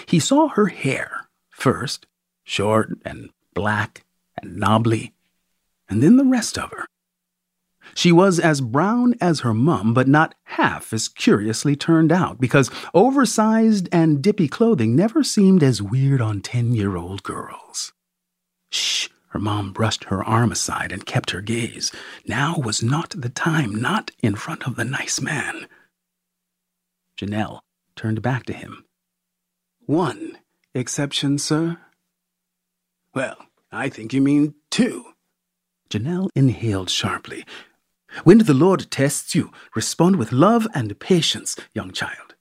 He 0.06 0.18
saw 0.18 0.48
her 0.48 0.66
hair 0.66 1.28
first, 1.48 2.06
short 2.44 2.98
and 3.04 3.30
black 3.54 4.04
and 4.40 4.56
knobbly, 4.56 5.14
and 5.88 6.02
then 6.02 6.16
the 6.16 6.24
rest 6.24 6.58
of 6.58 6.70
her. 6.70 6.86
She 7.94 8.12
was 8.12 8.38
as 8.38 8.60
brown 8.60 9.14
as 9.20 9.40
her 9.40 9.54
mum, 9.54 9.94
but 9.94 10.08
not 10.08 10.34
half 10.44 10.92
as 10.92 11.08
curiously 11.08 11.76
turned 11.76 12.12
out, 12.12 12.40
because 12.40 12.70
oversized 12.92 13.88
and 13.92 14.20
dippy 14.20 14.48
clothing 14.48 14.96
never 14.96 15.22
seemed 15.22 15.62
as 15.62 15.80
weird 15.80 16.20
on 16.20 16.40
ten 16.40 16.74
year 16.74 16.96
old 16.96 17.22
girls. 17.22 17.92
Shh! 18.76 19.08
Her 19.28 19.38
mom 19.38 19.72
brushed 19.72 20.04
her 20.04 20.22
arm 20.22 20.52
aside 20.52 20.92
and 20.92 21.06
kept 21.06 21.30
her 21.30 21.40
gaze. 21.40 21.90
Now 22.26 22.56
was 22.56 22.82
not 22.82 23.10
the 23.16 23.30
time, 23.30 23.74
not 23.74 24.10
in 24.22 24.34
front 24.34 24.66
of 24.66 24.76
the 24.76 24.84
nice 24.84 25.20
man. 25.20 25.66
Janelle 27.18 27.60
turned 27.94 28.20
back 28.20 28.44
to 28.46 28.52
him. 28.52 28.84
One 29.86 30.38
exception, 30.74 31.38
sir? 31.38 31.78
Well, 33.14 33.38
I 33.72 33.88
think 33.88 34.12
you 34.12 34.20
mean 34.20 34.54
two. 34.70 35.04
Janelle 35.88 36.28
inhaled 36.34 36.90
sharply. 36.90 37.44
When 38.24 38.38
the 38.38 38.54
Lord 38.54 38.90
tests 38.90 39.34
you, 39.34 39.52
respond 39.74 40.16
with 40.16 40.32
love 40.32 40.66
and 40.74 40.98
patience, 41.00 41.56
young 41.74 41.92
child. 41.92 42.34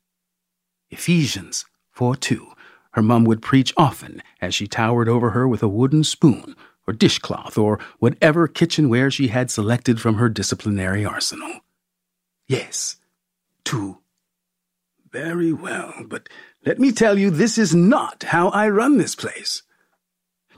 Ephesians 0.89 1.65
4 1.91 2.17
2. 2.17 2.54
Her 2.95 3.01
mum 3.01 3.25
would 3.25 3.41
preach 3.41 3.73
often 3.75 4.23
as 4.39 4.55
she 4.55 4.67
towered 4.67 5.09
over 5.09 5.31
her 5.31 5.45
with 5.49 5.61
a 5.61 5.67
wooden 5.67 6.05
spoon, 6.05 6.55
or 6.87 6.93
dishcloth, 6.93 7.57
or 7.57 7.77
whatever 7.99 8.47
kitchenware 8.47 9.11
she 9.11 9.27
had 9.27 9.51
selected 9.51 9.99
from 9.99 10.15
her 10.15 10.29
disciplinary 10.29 11.03
arsenal. 11.03 11.59
Yes, 12.47 12.95
two 13.65 13.97
very 15.11 15.51
well, 15.51 15.93
but 16.07 16.29
let 16.65 16.79
me 16.79 16.93
tell 16.93 17.19
you, 17.19 17.29
this 17.29 17.57
is 17.57 17.75
not 17.75 18.23
how 18.23 18.47
I 18.49 18.69
run 18.69 18.97
this 18.97 19.13
place. 19.15 19.61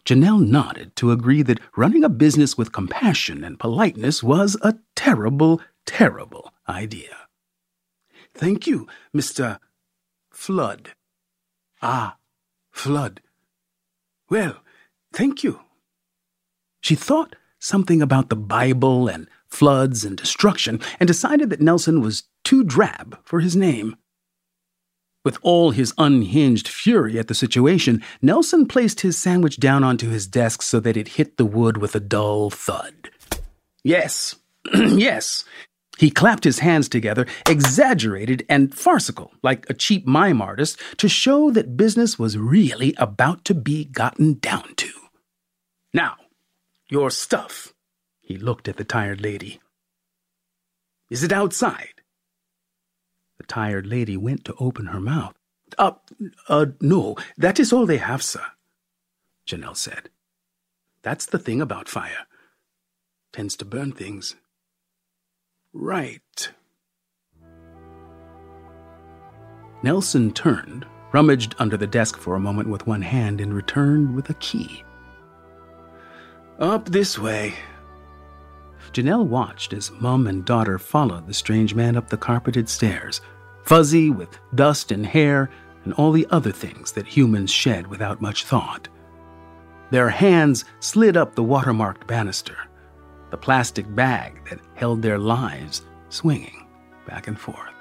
Janelle 0.06 0.48
nodded 0.48 0.96
to 0.98 1.12
agree 1.12 1.42
that 1.42 1.60
running 1.76 2.04
a 2.04 2.10
business 2.10 2.56
with 2.56 2.72
compassion 2.72 3.44
and 3.44 3.60
politeness 3.60 4.22
was 4.22 4.58
a 4.62 4.78
terrible, 4.96 5.60
terrible 5.88 6.54
idea. 6.70 7.28
Thank 8.36 8.68
you, 8.68 8.88
Mr. 9.12 9.58
Flood. 10.32 10.94
Ah, 11.82 12.18
Flood. 12.78 13.22
Well, 14.30 14.58
thank 15.12 15.44
you. 15.44 15.62
She 16.80 16.94
thought 16.94 17.36
something 17.58 18.04
about 18.04 18.30
the 18.30 18.36
Bible 18.36 19.08
and 19.08 19.28
floods 19.48 20.06
and 20.06 20.16
destruction 20.16 20.80
and 21.00 21.08
decided 21.08 21.50
that 21.50 21.60
Nelson 21.60 22.02
was 22.02 22.26
too 22.44 22.64
drab 22.64 23.18
for 23.24 23.40
his 23.40 23.56
name. 23.56 23.96
With 25.26 25.40
all 25.42 25.72
his 25.72 25.92
unhinged 25.98 26.68
fury 26.68 27.18
at 27.18 27.28
the 27.28 27.34
situation, 27.34 28.04
Nelson 28.22 28.68
placed 28.68 29.02
his 29.02 29.18
sandwich 29.18 29.58
down 29.60 29.84
onto 29.84 30.10
his 30.10 30.28
desk 30.28 30.62
so 30.62 30.80
that 30.82 30.96
it 30.96 31.18
hit 31.18 31.38
the 31.38 31.46
wood 31.46 31.78
with 31.78 31.96
a 31.96 32.00
dull 32.00 32.52
thud. 32.52 33.10
Yes, 33.84 34.36
yes. 34.74 35.46
He 35.98 36.12
clapped 36.12 36.44
his 36.44 36.60
hands 36.60 36.88
together, 36.90 37.26
exaggerated 37.48 38.46
and 38.50 38.74
farcical, 38.74 39.32
like 39.42 39.70
a 39.70 39.74
cheap 39.74 40.06
mime 40.06 40.42
artist, 40.42 40.80
to 40.98 41.10
show 41.10 41.52
that 41.52 41.78
business 41.78 42.20
was 42.20 42.38
really 42.38 42.94
about 42.98 43.44
to 43.46 43.54
be 43.54 43.86
gotten 43.86 44.36
down 44.36 44.76
to. 44.76 44.90
Now, 45.94 46.16
your 46.90 47.10
stuff. 47.10 47.74
He 48.22 48.38
looked 48.38 48.68
at 48.68 48.78
the 48.78 48.84
tired 48.84 49.22
lady. 49.22 49.60
Is 51.10 51.24
it 51.24 51.32
outside? 51.32 52.02
The 53.38 53.46
tired 53.46 53.88
lady 53.88 54.18
went 54.18 54.46
to 54.46 54.56
open 54.60 54.88
her 54.88 55.00
mouth. 55.00 55.34
Uh, 55.78 55.94
uh, 56.48 56.68
no, 56.82 57.16
that 57.38 57.60
is 57.60 57.72
all 57.74 57.86
they 57.86 57.98
have, 57.98 58.24
sir, 58.24 58.44
Janelle 59.48 59.76
said. 59.76 60.10
That's 61.04 61.26
the 61.26 61.40
thing 61.40 61.62
about 61.62 61.90
fire. 61.90 62.26
Tends 63.32 63.56
to 63.58 63.66
burn 63.66 63.92
things. 63.92 64.36
Right. 65.74 66.50
Nelson 69.84 70.34
turned, 70.34 70.86
rummaged 71.14 71.56
under 71.60 71.78
the 71.78 71.88
desk 71.88 72.18
for 72.18 72.36
a 72.36 72.40
moment 72.40 72.70
with 72.70 72.88
one 72.88 73.02
hand, 73.02 73.40
and 73.40 73.54
returned 73.54 74.16
with 74.16 74.30
a 74.30 74.36
key. 74.36 74.84
Up 76.60 76.86
this 76.90 77.20
way, 77.20 77.54
Janelle 78.92 79.28
watched 79.28 79.74
as 79.74 79.92
mum 79.92 80.28
and 80.28 80.44
daughter 80.44 80.80
followed 80.80 81.28
the 81.28 81.34
strange 81.34 81.76
man 81.76 81.96
up 81.96 82.10
the 82.10 82.18
carpeted 82.18 82.68
stairs, 82.68 83.22
fuzzy 83.64 84.10
with 84.10 84.40
dust 84.56 84.92
and 84.92 85.06
hair 85.06 85.50
and 85.84 85.94
all 85.94 86.12
the 86.12 86.28
other 86.32 86.52
things 86.52 86.92
that 86.94 87.06
humans 87.06 87.52
shed 87.52 87.86
without 87.88 88.22
much 88.22 88.46
thought. 88.46 88.88
Their 89.92 90.10
hands 90.10 90.66
slid 90.80 91.16
up 91.16 91.36
the 91.36 91.44
watermarked 91.44 92.08
banister, 92.08 92.58
the 93.30 93.38
plastic 93.38 93.94
bag 93.96 94.42
that 94.50 94.60
held 94.76 95.02
their 95.02 95.18
lives 95.18 95.84
swinging 96.10 96.68
back 97.06 97.28
and 97.28 97.40
forth. 97.40 97.74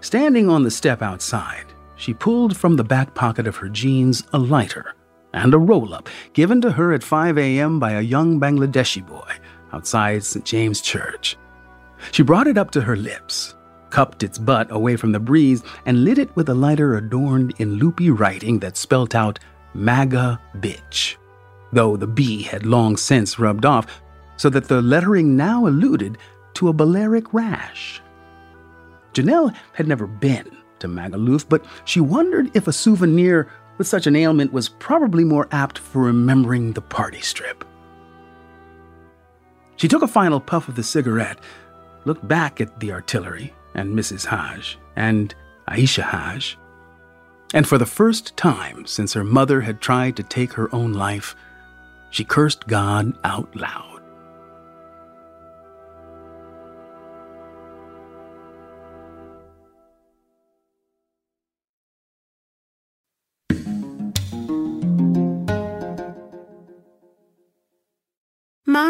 Standing 0.00 0.48
on 0.48 0.62
the 0.62 0.70
step 0.70 1.02
outside, 1.02 1.66
she 1.96 2.14
pulled 2.14 2.56
from 2.56 2.76
the 2.76 2.84
back 2.84 3.14
pocket 3.14 3.46
of 3.46 3.56
her 3.56 3.68
jeans 3.68 4.22
a 4.32 4.38
lighter 4.38 4.94
and 5.32 5.52
a 5.54 5.58
roll 5.58 5.94
up 5.94 6.08
given 6.32 6.60
to 6.60 6.72
her 6.72 6.92
at 6.92 7.02
5 7.02 7.38
a.m. 7.38 7.78
by 7.80 7.92
a 7.92 8.00
young 8.00 8.38
Bangladeshi 8.38 9.06
boy 9.06 9.32
outside 9.72 10.24
St. 10.24 10.44
James 10.44 10.80
Church. 10.80 11.36
She 12.12 12.22
brought 12.22 12.46
it 12.46 12.58
up 12.58 12.70
to 12.72 12.82
her 12.82 12.96
lips, 12.96 13.54
cupped 13.90 14.22
its 14.22 14.38
butt 14.38 14.70
away 14.70 14.96
from 14.96 15.12
the 15.12 15.20
breeze, 15.20 15.62
and 15.86 16.04
lit 16.04 16.18
it 16.18 16.34
with 16.36 16.48
a 16.48 16.54
lighter 16.54 16.96
adorned 16.96 17.54
in 17.58 17.74
loopy 17.74 18.10
writing 18.10 18.58
that 18.60 18.76
spelt 18.76 19.14
out 19.14 19.38
MAGA 19.74 20.40
bitch, 20.58 21.16
though 21.76 21.96
the 21.96 22.06
B 22.06 22.42
had 22.42 22.66
long 22.66 22.96
since 22.96 23.38
rubbed 23.38 23.64
off, 23.64 24.02
so 24.36 24.50
that 24.50 24.68
the 24.68 24.82
lettering 24.82 25.36
now 25.36 25.66
alluded 25.66 26.18
to 26.54 26.68
a 26.68 26.72
Balearic 26.72 27.32
rash. 27.32 28.02
Janelle 29.12 29.54
had 29.74 29.86
never 29.86 30.06
been 30.06 30.50
to 30.78 30.88
Magaluf, 30.88 31.46
but 31.48 31.64
she 31.84 32.00
wondered 32.00 32.50
if 32.54 32.66
a 32.66 32.72
souvenir 32.72 33.48
with 33.78 33.86
such 33.86 34.06
an 34.06 34.16
ailment 34.16 34.52
was 34.52 34.68
probably 34.68 35.22
more 35.22 35.48
apt 35.52 35.78
for 35.78 36.02
remembering 36.02 36.72
the 36.72 36.80
party 36.80 37.20
strip. 37.20 37.64
She 39.76 39.88
took 39.88 40.02
a 40.02 40.08
final 40.08 40.40
puff 40.40 40.68
of 40.68 40.76
the 40.76 40.82
cigarette, 40.82 41.38
looked 42.06 42.26
back 42.26 42.60
at 42.60 42.80
the 42.80 42.92
artillery 42.92 43.52
and 43.74 43.94
Mrs. 43.94 44.24
Haj 44.24 44.78
and 44.96 45.34
Aisha 45.68 46.02
Haj, 46.02 46.56
and 47.52 47.68
for 47.68 47.76
the 47.76 47.86
first 47.86 48.36
time 48.36 48.86
since 48.86 49.12
her 49.12 49.24
mother 49.24 49.60
had 49.60 49.80
tried 49.80 50.16
to 50.16 50.22
take 50.22 50.54
her 50.54 50.74
own 50.74 50.94
life, 50.94 51.36
she 52.16 52.24
cursed 52.24 52.66
God 52.66 53.12
out 53.24 53.54
loud. 53.54 54.00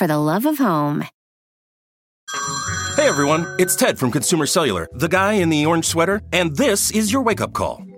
for 0.00 0.06
the 0.06 0.16
love 0.16 0.46
of 0.46 0.56
home. 0.56 1.04
Hey 2.96 3.06
everyone, 3.06 3.44
it's 3.58 3.76
Ted 3.76 3.98
from 3.98 4.10
Consumer 4.10 4.46
Cellular, 4.46 4.88
the 4.94 5.08
guy 5.08 5.34
in 5.34 5.50
the 5.50 5.66
orange 5.66 5.84
sweater, 5.84 6.22
and 6.32 6.56
this 6.56 6.90
is 6.90 7.12
your 7.12 7.20
wake 7.20 7.42
up 7.42 7.52
call. 7.52 7.82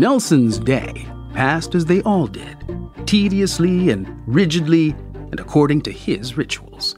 Nelson's 0.00 0.58
day 0.58 1.06
passed 1.34 1.74
as 1.74 1.84
they 1.84 2.00
all 2.04 2.26
did, 2.26 2.56
tediously 3.04 3.90
and 3.90 4.08
rigidly 4.26 4.92
and 5.12 5.38
according 5.38 5.82
to 5.82 5.92
his 5.92 6.38
rituals. 6.38 6.96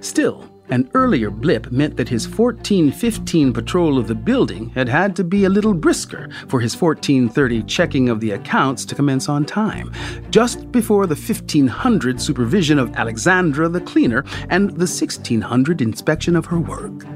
Still, 0.00 0.46
an 0.68 0.90
earlier 0.92 1.30
blip 1.30 1.72
meant 1.72 1.96
that 1.96 2.10
his 2.10 2.28
1415 2.28 3.54
patrol 3.54 3.96
of 3.96 4.06
the 4.06 4.14
building 4.14 4.68
had 4.74 4.86
had 4.86 5.16
to 5.16 5.24
be 5.24 5.44
a 5.44 5.48
little 5.48 5.72
brisker 5.72 6.28
for 6.46 6.60
his 6.60 6.78
1430 6.78 7.62
checking 7.62 8.10
of 8.10 8.20
the 8.20 8.32
accounts 8.32 8.84
to 8.84 8.94
commence 8.94 9.30
on 9.30 9.46
time, 9.46 9.90
just 10.28 10.70
before 10.72 11.06
the 11.06 11.14
1500 11.14 12.20
supervision 12.20 12.78
of 12.78 12.94
Alexandra 12.96 13.66
the 13.70 13.80
cleaner 13.80 14.26
and 14.50 14.68
the 14.72 14.84
1600 14.84 15.80
inspection 15.80 16.36
of 16.36 16.44
her 16.44 16.58
work. 16.58 17.06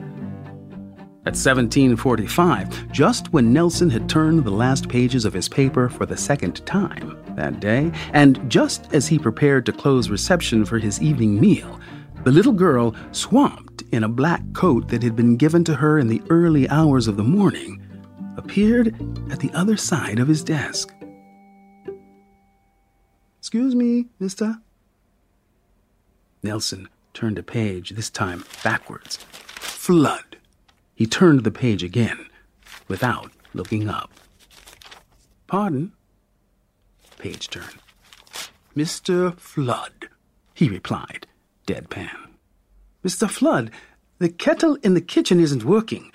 At 1.27 1.35
1745, 1.35 2.93
just 2.93 3.33
when 3.33 3.53
Nelson 3.53 3.91
had 3.91 4.09
turned 4.09 4.45
the 4.45 4.51
last 4.53 4.89
pages 4.89 5.25
of 5.25 5.33
his 5.33 5.49
paper 5.49 5.89
for 5.89 6.07
the 6.07 6.17
second 6.17 6.65
time 6.65 7.21
that 7.35 7.59
day, 7.59 7.91
and 8.12 8.49
just 8.49 8.95
as 8.95 9.09
he 9.09 9.19
prepared 9.19 9.67
to 9.67 9.73
close 9.73 10.09
reception 10.09 10.65
for 10.65 10.79
his 10.79 11.03
evening 11.03 11.41
meal, 11.41 11.81
the 12.23 12.31
little 12.31 12.53
girl, 12.53 12.95
swamped 13.11 13.83
in 13.91 14.05
a 14.05 14.09
black 14.09 14.41
coat 14.53 14.87
that 14.87 15.03
had 15.03 15.17
been 15.17 15.37
given 15.37 15.65
to 15.65 15.75
her 15.75 15.99
in 15.99 16.07
the 16.07 16.23
early 16.31 16.69
hours 16.69 17.09
of 17.09 17.17
the 17.17 17.25
morning, 17.25 17.85
appeared 18.37 18.95
at 19.29 19.41
the 19.41 19.51
other 19.53 19.77
side 19.77 20.21
of 20.21 20.29
his 20.29 20.45
desk. 20.45 20.95
Excuse 23.41 23.75
me, 23.75 24.07
mister. 24.21 24.59
Nelson 26.45 26.89
turned 27.15 27.37
a 27.37 27.43
page, 27.43 27.91
this 27.91 28.11
time 28.11 28.45
backwards. 28.62 29.17
Flood. 29.17 30.36
He 30.96 31.06
turned 31.06 31.44
the 31.44 31.50
page 31.50 31.82
again, 31.82 32.26
without 32.88 33.30
looking 33.52 33.88
up. 33.88 34.11
Pardon? 35.46 35.92
Page 37.18 37.50
turn. 37.50 37.74
Mr. 38.74 39.38
Flood, 39.38 40.09
he 40.54 40.68
replied, 40.70 41.26
deadpan. 41.66 42.30
Mr. 43.04 43.30
Flood, 43.30 43.70
the 44.18 44.30
kettle 44.30 44.76
in 44.82 44.94
the 44.94 45.00
kitchen 45.02 45.38
isn't 45.38 45.64
working. 45.64 46.11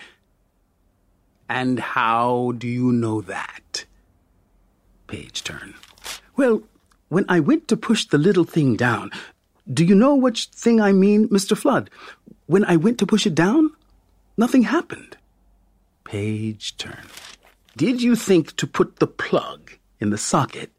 And 1.47 1.79
how 1.79 2.53
do 2.57 2.67
you 2.67 2.91
know 2.91 3.21
that? 3.21 3.85
Page 5.05 5.43
turn. 5.43 5.75
Well, 6.35 6.63
when 7.09 7.25
I 7.29 7.39
went 7.39 7.67
to 7.67 7.77
push 7.77 8.07
the 8.07 8.17
little 8.17 8.45
thing 8.45 8.75
down, 8.75 9.11
do 9.71 9.85
you 9.85 9.93
know 9.93 10.15
which 10.15 10.47
thing 10.47 10.81
I 10.81 10.91
mean, 10.91 11.29
Mr. 11.29 11.55
Flood? 11.55 11.91
When 12.47 12.65
I 12.65 12.77
went 12.77 12.97
to 12.99 13.05
push 13.05 13.27
it 13.27 13.35
down, 13.35 13.71
Nothing 14.41 14.63
happened. 14.63 15.17
Page 16.03 16.75
turn. 16.77 17.05
Did 17.77 18.01
you 18.01 18.15
think 18.15 18.55
to 18.55 18.65
put 18.65 18.97
the 18.97 19.05
plug 19.05 19.73
in 19.99 20.09
the 20.09 20.17
socket? 20.17 20.71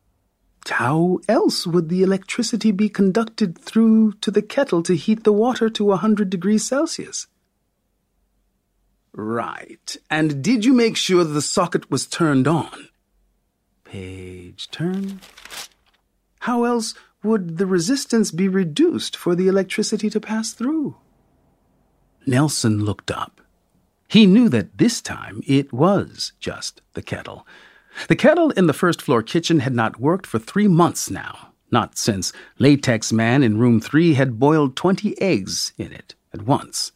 How 0.68 1.20
else 1.29 1.64
would 1.64 1.88
the 1.88 2.03
electricity 2.03 2.72
be 2.72 2.88
conducted 2.88 3.57
through 3.57 4.14
to 4.14 4.33
the 4.33 4.42
kettle 4.42 4.83
to 4.83 4.96
heat 4.96 5.22
the 5.22 5.33
water 5.33 5.70
to 5.70 5.92
a 5.92 5.96
hundred 5.96 6.29
degrees 6.29 6.66
Celsius? 6.66 7.29
Right. 9.12 9.96
And 10.11 10.42
did 10.42 10.64
you 10.64 10.72
make 10.72 10.96
sure 10.96 11.22
the 11.22 11.40
socket 11.40 11.88
was 11.88 12.05
turned 12.05 12.48
on? 12.48 12.88
Page 13.85 14.72
turn. 14.72 15.20
How 16.40 16.64
else 16.64 16.94
would 17.22 17.59
the 17.59 17.66
resistance 17.66 18.33
be 18.33 18.48
reduced 18.48 19.16
for 19.16 19.37
the 19.37 19.46
electricity 19.46 20.11
to 20.11 20.18
pass 20.18 20.53
through? 20.53 20.96
Nelson 22.27 22.85
looked 22.85 23.12
up. 23.12 23.41
He 24.12 24.27
knew 24.27 24.51
that 24.51 24.77
this 24.77 25.01
time 25.01 25.42
it 25.46 25.72
was 25.72 26.35
just 26.38 26.83
the 26.92 27.01
kettle. 27.01 27.46
The 28.09 28.14
kettle 28.14 28.51
in 28.51 28.66
the 28.66 28.75
first 28.75 29.01
floor 29.01 29.22
kitchen 29.22 29.61
had 29.61 29.75
not 29.75 29.98
worked 29.98 30.27
for 30.27 30.38
three 30.38 30.68
months 30.68 31.11
now, 31.11 31.55
not 31.70 31.96
since 31.96 32.31
Latex 32.59 33.11
Man 33.11 33.42
in 33.42 33.57
room 33.57 33.81
three 33.81 34.12
had 34.12 34.38
boiled 34.38 34.77
twenty 34.77 35.18
eggs 35.18 35.72
in 35.79 35.92
it 35.92 36.14
at 36.35 36.42
once. 36.42 36.92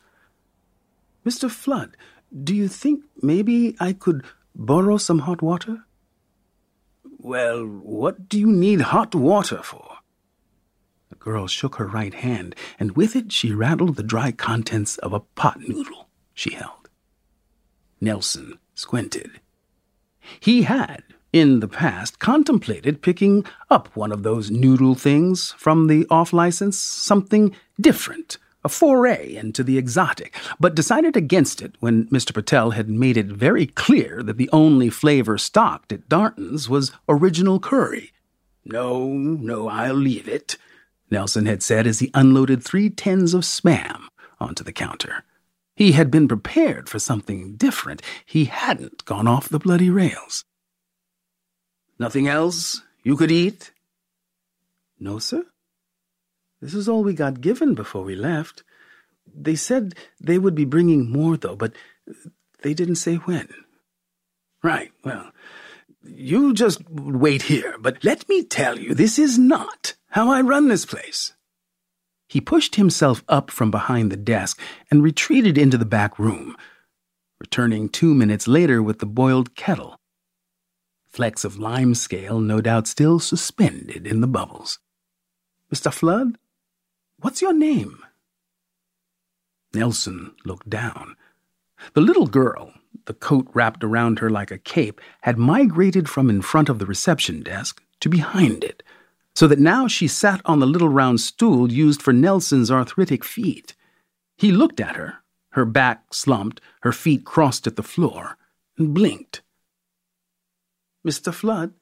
Mr. 1.24 1.50
Flood, 1.50 1.96
do 2.44 2.54
you 2.54 2.68
think 2.68 3.02
maybe 3.22 3.74
I 3.80 3.94
could 3.94 4.22
borrow 4.54 4.98
some 4.98 5.20
hot 5.20 5.40
water? 5.40 5.86
Well, 7.02 7.64
what 7.64 8.28
do 8.28 8.38
you 8.38 8.52
need 8.52 8.82
hot 8.92 9.14
water 9.14 9.62
for? 9.62 9.88
The 11.08 11.16
girl 11.16 11.46
shook 11.46 11.76
her 11.76 11.86
right 11.86 12.12
hand, 12.12 12.54
and 12.78 12.94
with 12.94 13.16
it 13.16 13.32
she 13.32 13.52
rattled 13.52 13.96
the 13.96 14.02
dry 14.02 14.32
contents 14.32 14.98
of 14.98 15.14
a 15.14 15.20
pot 15.20 15.60
noodle 15.66 16.10
she 16.34 16.52
held. 16.52 16.75
Nelson 18.00 18.58
squinted. 18.74 19.40
He 20.40 20.62
had, 20.62 21.02
in 21.32 21.60
the 21.60 21.68
past, 21.68 22.18
contemplated 22.18 23.02
picking 23.02 23.44
up 23.70 23.94
one 23.94 24.12
of 24.12 24.22
those 24.22 24.50
noodle 24.50 24.94
things 24.94 25.52
from 25.58 25.86
the 25.86 26.06
off 26.10 26.32
license, 26.32 26.78
something 26.78 27.54
different, 27.80 28.38
a 28.64 28.68
foray 28.68 29.36
into 29.36 29.62
the 29.62 29.78
exotic, 29.78 30.34
but 30.58 30.74
decided 30.74 31.16
against 31.16 31.62
it 31.62 31.74
when 31.80 32.06
Mr. 32.08 32.34
Patel 32.34 32.72
had 32.72 32.88
made 32.88 33.16
it 33.16 33.26
very 33.26 33.66
clear 33.66 34.22
that 34.22 34.38
the 34.38 34.50
only 34.52 34.90
flavor 34.90 35.38
stocked 35.38 35.92
at 35.92 36.08
Darton's 36.08 36.68
was 36.68 36.92
original 37.08 37.60
curry. 37.60 38.12
No, 38.64 39.06
no, 39.06 39.68
I'll 39.68 39.94
leave 39.94 40.28
it, 40.28 40.56
Nelson 41.10 41.46
had 41.46 41.62
said 41.62 41.86
as 41.86 42.00
he 42.00 42.10
unloaded 42.14 42.64
three 42.64 42.90
tins 42.90 43.34
of 43.34 43.42
spam 43.42 44.06
onto 44.40 44.64
the 44.64 44.72
counter. 44.72 45.22
He 45.76 45.92
had 45.92 46.10
been 46.10 46.26
prepared 46.26 46.88
for 46.88 46.98
something 46.98 47.54
different. 47.56 48.00
He 48.24 48.46
hadn't 48.46 49.04
gone 49.04 49.28
off 49.28 49.50
the 49.50 49.58
bloody 49.58 49.90
rails. 49.90 50.44
Nothing 51.98 52.26
else 52.26 52.80
you 53.04 53.16
could 53.16 53.30
eat? 53.30 53.72
No, 54.98 55.18
sir. 55.18 55.44
This 56.62 56.74
is 56.74 56.88
all 56.88 57.04
we 57.04 57.12
got 57.12 57.42
given 57.42 57.74
before 57.74 58.02
we 58.02 58.16
left. 58.16 58.64
They 59.32 59.54
said 59.54 59.94
they 60.18 60.38
would 60.38 60.54
be 60.54 60.64
bringing 60.64 61.12
more, 61.12 61.36
though, 61.36 61.56
but 61.56 61.74
they 62.62 62.72
didn't 62.72 62.96
say 62.96 63.16
when. 63.16 63.48
Right, 64.62 64.92
well, 65.04 65.30
you 66.02 66.54
just 66.54 66.82
wait 66.88 67.42
here, 67.42 67.76
but 67.78 68.02
let 68.02 68.26
me 68.28 68.42
tell 68.42 68.78
you, 68.78 68.94
this 68.94 69.18
is 69.18 69.38
not 69.38 69.94
how 70.08 70.30
I 70.30 70.40
run 70.40 70.68
this 70.68 70.86
place. 70.86 71.35
He 72.28 72.40
pushed 72.40 72.74
himself 72.74 73.22
up 73.28 73.50
from 73.50 73.70
behind 73.70 74.10
the 74.10 74.16
desk 74.16 74.60
and 74.90 75.02
retreated 75.02 75.56
into 75.56 75.78
the 75.78 75.84
back 75.84 76.18
room, 76.18 76.56
returning 77.38 77.88
two 77.88 78.14
minutes 78.14 78.48
later 78.48 78.82
with 78.82 78.98
the 78.98 79.06
boiled 79.06 79.54
kettle. 79.54 80.00
Flecks 81.06 81.44
of 81.44 81.58
lime 81.58 81.94
scale, 81.94 82.40
no 82.40 82.60
doubt, 82.60 82.86
still 82.86 83.20
suspended 83.20 84.06
in 84.06 84.20
the 84.20 84.26
bubbles. 84.26 84.78
Mr. 85.72 85.92
Flood, 85.92 86.36
what's 87.18 87.40
your 87.40 87.52
name? 87.52 88.02
Nelson 89.72 90.34
looked 90.44 90.68
down. 90.68 91.16
The 91.94 92.00
little 92.00 92.26
girl, 92.26 92.72
the 93.06 93.14
coat 93.14 93.48
wrapped 93.54 93.84
around 93.84 94.18
her 94.18 94.30
like 94.30 94.50
a 94.50 94.58
cape, 94.58 95.00
had 95.22 95.38
migrated 95.38 96.08
from 96.08 96.28
in 96.28 96.42
front 96.42 96.68
of 96.68 96.78
the 96.78 96.86
reception 96.86 97.42
desk 97.42 97.82
to 98.00 98.08
behind 98.08 98.64
it, 98.64 98.82
so 99.36 99.46
that 99.46 99.58
now 99.58 99.86
she 99.86 100.08
sat 100.08 100.40
on 100.46 100.60
the 100.60 100.66
little 100.66 100.88
round 100.88 101.20
stool 101.20 101.70
used 101.70 102.00
for 102.00 102.14
Nelson's 102.14 102.70
arthritic 102.70 103.22
feet. 103.22 103.74
He 104.38 104.50
looked 104.50 104.80
at 104.80 104.96
her, 104.96 105.18
her 105.50 105.66
back 105.66 106.14
slumped, 106.14 106.62
her 106.80 106.92
feet 106.92 107.26
crossed 107.26 107.66
at 107.66 107.76
the 107.76 107.82
floor, 107.82 108.38
and 108.78 108.94
blinked. 108.94 109.42
Mr. 111.06 111.34
Flood? 111.34 111.74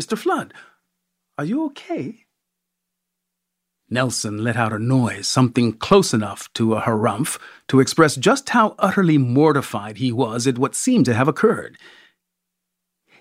Mr. 0.00 0.16
Flood, 0.16 0.54
are 1.36 1.44
you 1.44 1.64
okay? 1.66 2.26
Nelson 3.90 4.44
let 4.44 4.56
out 4.56 4.72
a 4.72 4.78
noise, 4.78 5.26
something 5.26 5.72
close 5.72 6.14
enough 6.14 6.48
to 6.52 6.74
a 6.74 6.82
harumph 6.82 7.40
to 7.66 7.80
express 7.80 8.14
just 8.14 8.50
how 8.50 8.76
utterly 8.78 9.18
mortified 9.18 9.98
he 9.98 10.12
was 10.12 10.46
at 10.46 10.58
what 10.58 10.76
seemed 10.76 11.06
to 11.06 11.14
have 11.14 11.26
occurred. 11.26 11.76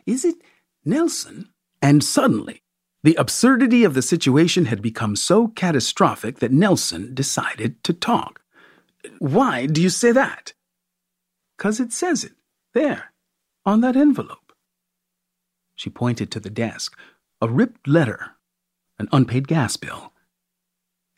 Is 0.05 0.23
it 0.23 0.35
Nelson? 0.83 1.49
And 1.85 2.03
suddenly, 2.03 2.63
the 3.03 3.13
absurdity 3.13 3.83
of 3.83 3.93
the 3.93 4.01
situation 4.01 4.65
had 4.65 4.81
become 4.81 5.15
so 5.15 5.49
catastrophic 5.49 6.39
that 6.39 6.51
Nelson 6.51 7.13
decided 7.13 7.83
to 7.83 7.93
talk. 7.93 8.41
Why 9.19 9.67
do 9.67 9.83
you 9.83 9.91
say 9.91 10.11
that? 10.11 10.53
Because 11.55 11.79
it 11.79 11.93
says 11.93 12.23
it, 12.23 12.31
there, 12.73 13.13
on 13.67 13.81
that 13.81 13.95
envelope. 13.95 14.51
She 15.75 15.91
pointed 15.91 16.31
to 16.31 16.39
the 16.39 16.49
desk, 16.49 16.97
a 17.39 17.47
ripped 17.47 17.87
letter, 17.87 18.31
an 18.97 19.07
unpaid 19.11 19.47
gas 19.47 19.77
bill. 19.77 20.11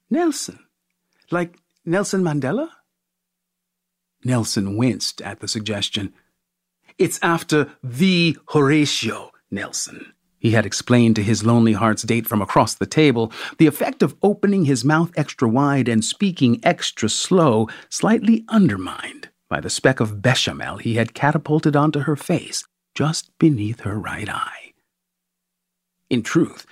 Nelson. 0.09 0.59
Like 1.31 1.59
Nelson 1.85 2.21
Mandela? 2.23 2.71
Nelson 4.25 4.75
winced 4.75 5.21
at 5.21 5.39
the 5.39 5.47
suggestion. 5.47 6.13
It's 6.97 7.19
after 7.21 7.71
the 7.81 8.37
Horatio 8.49 9.31
Nelson. 9.49 10.11
He 10.39 10.51
had 10.51 10.65
explained 10.65 11.15
to 11.15 11.23
his 11.23 11.43
Lonely 11.43 11.73
Hearts 11.73 12.03
date 12.03 12.27
from 12.27 12.41
across 12.41 12.75
the 12.75 12.85
table. 12.85 13.31
The 13.57 13.67
effect 13.67 14.03
of 14.03 14.15
opening 14.21 14.65
his 14.65 14.85
mouth 14.85 15.11
extra 15.17 15.47
wide 15.47 15.87
and 15.87 16.05
speaking 16.05 16.59
extra 16.63 17.09
slow, 17.09 17.67
slightly 17.89 18.45
undermined 18.47 19.29
by 19.49 19.61
the 19.61 19.69
speck 19.69 19.99
of 19.99 20.21
bechamel 20.21 20.77
he 20.77 20.95
had 20.95 21.13
catapulted 21.13 21.75
onto 21.75 22.01
her 22.01 22.15
face, 22.15 22.63
just 22.93 23.31
beneath 23.39 23.81
her 23.81 23.97
right 23.97 24.29
eye. 24.29 24.73
In 26.09 26.21
truth, 26.21 26.65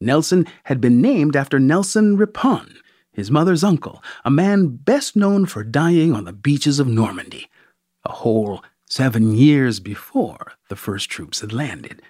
Nelson 0.00 0.46
had 0.64 0.80
been 0.80 1.02
named 1.02 1.36
after 1.36 1.60
Nelson 1.60 2.16
Ripon, 2.16 2.76
his 3.12 3.30
mother's 3.30 3.62
uncle, 3.62 4.02
a 4.24 4.30
man 4.30 4.68
best 4.68 5.14
known 5.14 5.44
for 5.44 5.62
dying 5.62 6.14
on 6.14 6.24
the 6.24 6.32
beaches 6.32 6.80
of 6.80 6.86
Normandy, 6.86 7.48
a 8.04 8.12
whole 8.12 8.64
seven 8.88 9.34
years 9.34 9.78
before 9.78 10.52
the 10.68 10.76
first 10.76 11.10
troops 11.10 11.40
had 11.40 11.52
landed 11.52 12.00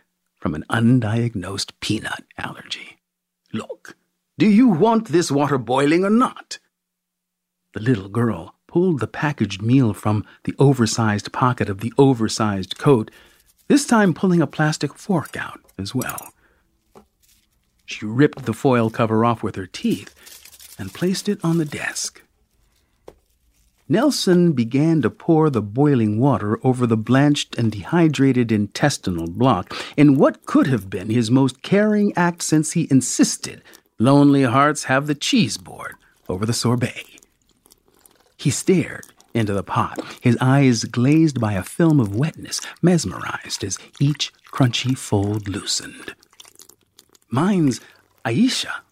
from 0.40 0.54
an 0.54 0.64
undiagnosed 0.70 1.72
peanut 1.80 2.24
allergy. 2.38 2.98
Look, 3.52 3.96
do 4.38 4.48
you 4.48 4.68
want 4.68 5.08
this 5.08 5.30
water 5.30 5.58
boiling 5.58 6.04
or 6.04 6.10
not? 6.10 6.58
The 7.74 7.80
little 7.80 8.08
girl 8.08 8.54
pulled 8.66 9.00
the 9.00 9.06
packaged 9.06 9.60
meal 9.60 9.92
from 9.92 10.24
the 10.44 10.54
oversized 10.58 11.32
pocket 11.32 11.68
of 11.68 11.80
the 11.80 11.92
oversized 11.98 12.78
coat, 12.78 13.10
this 13.68 13.86
time 13.86 14.14
pulling 14.14 14.40
a 14.40 14.46
plastic 14.46 14.94
fork 14.94 15.36
out 15.36 15.60
as 15.78 15.94
well. 15.94 16.32
She 17.84 18.06
ripped 18.06 18.46
the 18.46 18.52
foil 18.52 18.88
cover 18.88 19.24
off 19.24 19.42
with 19.42 19.56
her 19.56 19.66
teeth 19.66 20.76
and 20.78 20.94
placed 20.94 21.28
it 21.28 21.38
on 21.44 21.58
the 21.58 21.64
desk. 21.64 22.22
Nelson 23.90 24.52
began 24.52 25.02
to 25.02 25.10
pour 25.10 25.50
the 25.50 25.60
boiling 25.60 26.20
water 26.20 26.64
over 26.64 26.86
the 26.86 26.96
blanched 26.96 27.58
and 27.58 27.72
dehydrated 27.72 28.52
intestinal 28.52 29.26
block 29.26 29.74
in 29.96 30.16
what 30.16 30.46
could 30.46 30.68
have 30.68 30.88
been 30.88 31.10
his 31.10 31.28
most 31.28 31.60
caring 31.62 32.16
act 32.16 32.40
since 32.40 32.72
he 32.72 32.86
insisted 32.88 33.64
lonely 33.98 34.44
hearts 34.44 34.84
have 34.84 35.08
the 35.08 35.14
cheese 35.16 35.58
board 35.58 35.96
over 36.28 36.46
the 36.46 36.52
sorbet. 36.52 37.04
He 38.36 38.50
stared 38.50 39.06
into 39.34 39.52
the 39.52 39.64
pot, 39.64 39.98
his 40.20 40.38
eyes 40.40 40.84
glazed 40.84 41.40
by 41.40 41.54
a 41.54 41.64
film 41.64 41.98
of 41.98 42.14
wetness, 42.14 42.60
mesmerized 42.80 43.64
as 43.64 43.76
each 43.98 44.32
crunchy 44.52 44.96
fold 44.96 45.48
loosened. 45.48 46.14
Mine's 47.28 47.80
Aisha. 48.24 48.82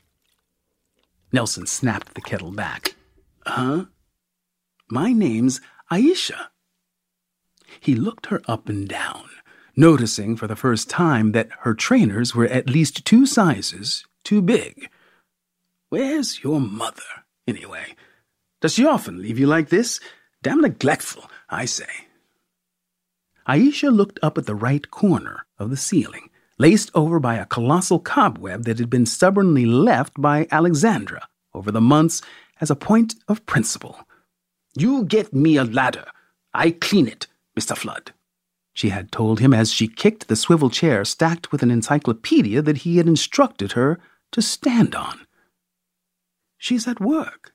Nelson 1.32 1.66
snapped 1.66 2.14
the 2.14 2.20
kettle 2.20 2.50
back. 2.50 2.96
Huh? 3.46 3.84
My 4.90 5.12
name's 5.12 5.61
Aisha. 5.90 6.48
He 7.79 7.94
looked 7.94 8.27
her 8.27 8.40
up 8.48 8.70
and 8.70 8.88
down, 8.88 9.29
noticing 9.77 10.35
for 10.35 10.46
the 10.46 10.57
first 10.57 10.88
time 10.88 11.33
that 11.33 11.51
her 11.61 11.74
trainers 11.74 12.35
were 12.35 12.46
at 12.46 12.70
least 12.70 13.05
two 13.05 13.27
sizes 13.27 14.07
too 14.24 14.40
big. 14.40 14.88
Where's 15.90 16.42
your 16.42 16.59
mother, 16.59 17.24
anyway? 17.46 17.96
Does 18.62 18.74
she 18.74 18.87
often 18.87 19.20
leave 19.20 19.38
you 19.38 19.46
like 19.46 19.68
this? 19.68 20.01
Damn 20.42 20.62
neglectful, 20.62 21.31
I 21.51 21.66
say. 21.66 22.09
Aisha 23.46 23.94
looked 23.94 24.18
up 24.22 24.38
at 24.38 24.46
the 24.46 24.55
right 24.55 24.90
corner 24.90 25.46
of 25.59 25.68
the 25.68 25.77
ceiling, 25.77 26.31
laced 26.59 26.90
over 26.94 27.20
by 27.20 27.35
a 27.35 27.46
colossal 27.46 27.98
cobweb 27.98 28.64
that 28.64 28.79
had 28.79 28.88
been 28.88 29.07
stubbornly 29.07 29.66
left 29.66 30.18
by 30.18 30.46
Alexandra 30.51 31.29
over 31.53 31.70
the 31.70 31.81
months 31.81 32.22
as 32.59 32.70
a 32.70 32.77
point 32.77 33.14
of 33.29 33.44
principle. 33.44 34.08
You 34.78 35.04
get 35.04 35.32
me 35.32 35.56
a 35.56 35.64
ladder. 35.64 36.06
I 36.54 36.70
clean 36.70 37.08
it, 37.08 37.26
Mr. 37.58 37.76
Flood. 37.76 38.12
She 38.72 38.90
had 38.90 39.10
told 39.10 39.40
him 39.40 39.52
as 39.52 39.72
she 39.72 39.88
kicked 39.88 40.28
the 40.28 40.36
swivel 40.36 40.70
chair 40.70 41.04
stacked 41.04 41.50
with 41.50 41.64
an 41.64 41.70
encyclopedia 41.70 42.62
that 42.62 42.78
he 42.78 42.98
had 42.98 43.08
instructed 43.08 43.72
her 43.72 43.98
to 44.30 44.40
stand 44.40 44.94
on. 44.94 45.26
She's 46.58 46.86
at 46.86 47.00
work. 47.00 47.54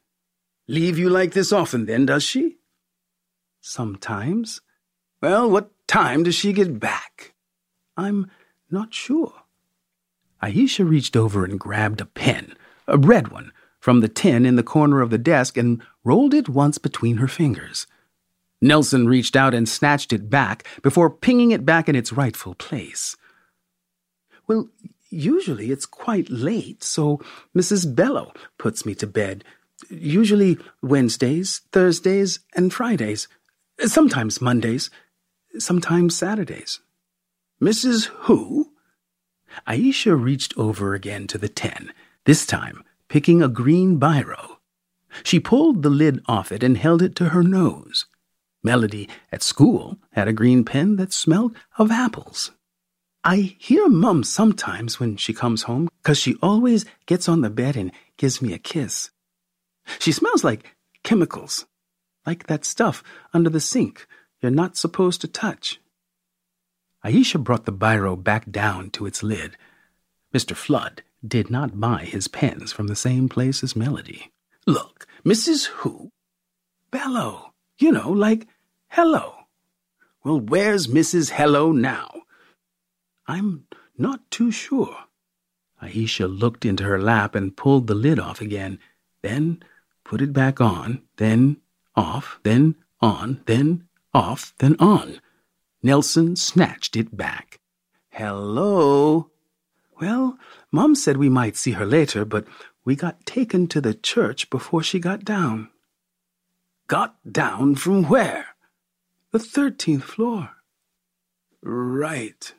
Leave 0.67 0.97
you 0.97 1.09
like 1.09 1.31
this 1.31 1.53
often, 1.53 1.85
then, 1.85 2.05
does 2.05 2.23
she? 2.23 2.57
Sometimes. 3.61 4.61
Well, 5.21 5.49
what 5.49 5.71
time 5.87 6.23
does 6.23 6.35
she 6.35 6.51
get 6.51 6.79
back? 6.79 7.33
I'm 7.95 8.29
not 8.69 8.93
sure. 8.93 9.33
Aisha 10.41 10.87
reached 10.87 11.15
over 11.15 11.45
and 11.45 11.57
grabbed 11.57 12.01
a 12.01 12.05
pen, 12.05 12.57
a 12.85 12.97
red 12.97 13.29
one, 13.29 13.53
from 13.83 13.99
the 13.99 14.07
tin 14.07 14.45
in 14.45 14.55
the 14.55 14.63
corner 14.63 15.01
of 15.01 15.09
the 15.09 15.17
desk 15.17 15.57
and 15.57 15.83
rolled 16.05 16.33
it 16.33 16.47
once 16.47 16.77
between 16.77 17.17
her 17.17 17.27
fingers. 17.27 17.85
Nelson 18.61 19.09
reached 19.09 19.35
out 19.35 19.53
and 19.53 19.67
snatched 19.67 20.13
it 20.13 20.29
back 20.29 20.65
before 20.81 21.09
pinging 21.09 21.51
it 21.51 21.65
back 21.65 21.89
in 21.89 21.95
its 21.97 22.13
rightful 22.13 22.55
place. 22.55 23.17
Well, 24.47 24.69
usually 25.09 25.69
it's 25.69 25.85
quite 25.85 26.29
late, 26.29 26.81
so 26.81 27.19
Mrs. 27.53 27.93
Bellow 27.93 28.31
puts 28.57 28.85
me 28.85 28.95
to 28.95 29.05
bed. 29.05 29.43
Usually 29.89 30.57
Wednesdays, 30.81 31.59
Thursdays, 31.73 32.39
and 32.55 32.73
Fridays. 32.73 33.27
Sometimes 33.81 34.39
Mondays. 34.39 34.89
Sometimes 35.59 36.17
Saturdays. 36.17 36.79
Mrs. 37.61 38.05
Who? 38.27 38.71
Aisha 39.67 40.17
reached 40.17 40.57
over 40.57 40.93
again 40.93 41.27
to 41.27 41.37
the 41.37 41.49
tin, 41.49 41.91
this 42.23 42.45
time 42.45 42.85
picking 43.13 43.43
a 43.43 43.47
green 43.47 43.99
biro. 43.99 44.57
She 45.21 45.39
pulled 45.39 45.83
the 45.83 45.91
lid 45.91 46.23
off 46.25 46.51
it 46.51 46.63
and 46.63 46.75
held 46.75 47.03
it 47.03 47.15
to 47.17 47.29
her 47.29 47.43
nose. 47.43 48.07
Melody 48.63 49.07
at 49.31 49.43
school 49.43 49.99
had 50.13 50.27
a 50.27 50.33
green 50.33 50.65
pen 50.65 50.95
that 50.95 51.13
smelled 51.13 51.55
of 51.77 51.91
apples. 51.91 52.53
I 53.23 53.35
hear 53.59 53.87
Mum 53.87 54.23
sometimes 54.23 54.99
when 54.99 55.15
she 55.15 55.31
comes 55.31 55.69
home, 55.69 55.89
'cause 56.01 56.17
she 56.17 56.37
always 56.41 56.85
gets 57.05 57.29
on 57.29 57.41
the 57.41 57.51
bed 57.51 57.77
and 57.77 57.91
gives 58.17 58.41
me 58.41 58.51
a 58.51 58.57
kiss. 58.57 59.11
She 59.99 60.11
smells 60.11 60.43
like 60.43 60.75
chemicals, 61.03 61.67
like 62.25 62.47
that 62.47 62.65
stuff 62.65 63.03
under 63.31 63.51
the 63.51 63.59
sink 63.59 64.07
you're 64.41 64.59
not 64.61 64.75
supposed 64.75 65.21
to 65.21 65.27
touch. 65.27 65.79
Aisha 67.05 67.43
brought 67.43 67.65
the 67.65 67.79
biro 67.85 68.15
back 68.15 68.49
down 68.49 68.89
to 68.89 69.05
its 69.05 69.21
lid. 69.21 69.55
Mr. 70.33 70.55
Flood 70.55 71.03
did 71.25 71.49
not 71.49 71.79
buy 71.79 72.03
his 72.03 72.27
pens 72.27 72.71
from 72.71 72.87
the 72.87 72.95
same 72.95 73.29
place 73.29 73.63
as 73.63 73.75
Melody. 73.75 74.31
Look, 74.65 75.07
Mrs. 75.25 75.67
Who? 75.67 76.11
Bellow. 76.91 77.53
You 77.77 77.91
know, 77.91 78.11
like 78.11 78.47
hello. 78.89 79.33
Well, 80.23 80.39
where's 80.39 80.87
Mrs. 80.87 81.31
Hello 81.31 81.71
now? 81.71 82.23
I'm 83.27 83.65
not 83.97 84.29
too 84.31 84.51
sure. 84.51 84.95
Aisha 85.81 86.27
looked 86.27 86.65
into 86.65 86.83
her 86.83 87.01
lap 87.01 87.35
and 87.35 87.57
pulled 87.57 87.87
the 87.87 87.95
lid 87.95 88.19
off 88.19 88.39
again, 88.39 88.79
then 89.21 89.61
put 90.03 90.21
it 90.21 90.31
back 90.31 90.61
on, 90.61 91.01
then 91.17 91.57
off, 91.95 92.39
then 92.43 92.75
on, 93.01 93.41
then 93.45 93.87
off, 94.13 94.53
then 94.59 94.75
on. 94.79 95.19
Nelson 95.81 96.35
snatched 96.35 96.95
it 96.95 97.15
back. 97.15 97.59
Hello? 98.09 99.29
Well, 100.03 100.37
Mom 100.69 100.95
said 100.95 101.15
we 101.15 101.29
might 101.29 101.55
see 101.55 101.71
her 101.71 101.85
later, 101.85 102.25
but 102.25 102.45
we 102.83 102.93
got 102.93 103.25
taken 103.25 103.67
to 103.67 103.79
the 103.79 103.93
church 103.93 104.49
before 104.49 104.83
she 104.83 104.99
got 104.99 105.23
down. 105.23 105.69
Got 106.87 107.15
down 107.31 107.75
from 107.75 108.09
where? 108.09 108.47
The 109.31 109.39
thirteenth 109.39 110.03
floor. 110.03 110.49
Right. 111.61 112.53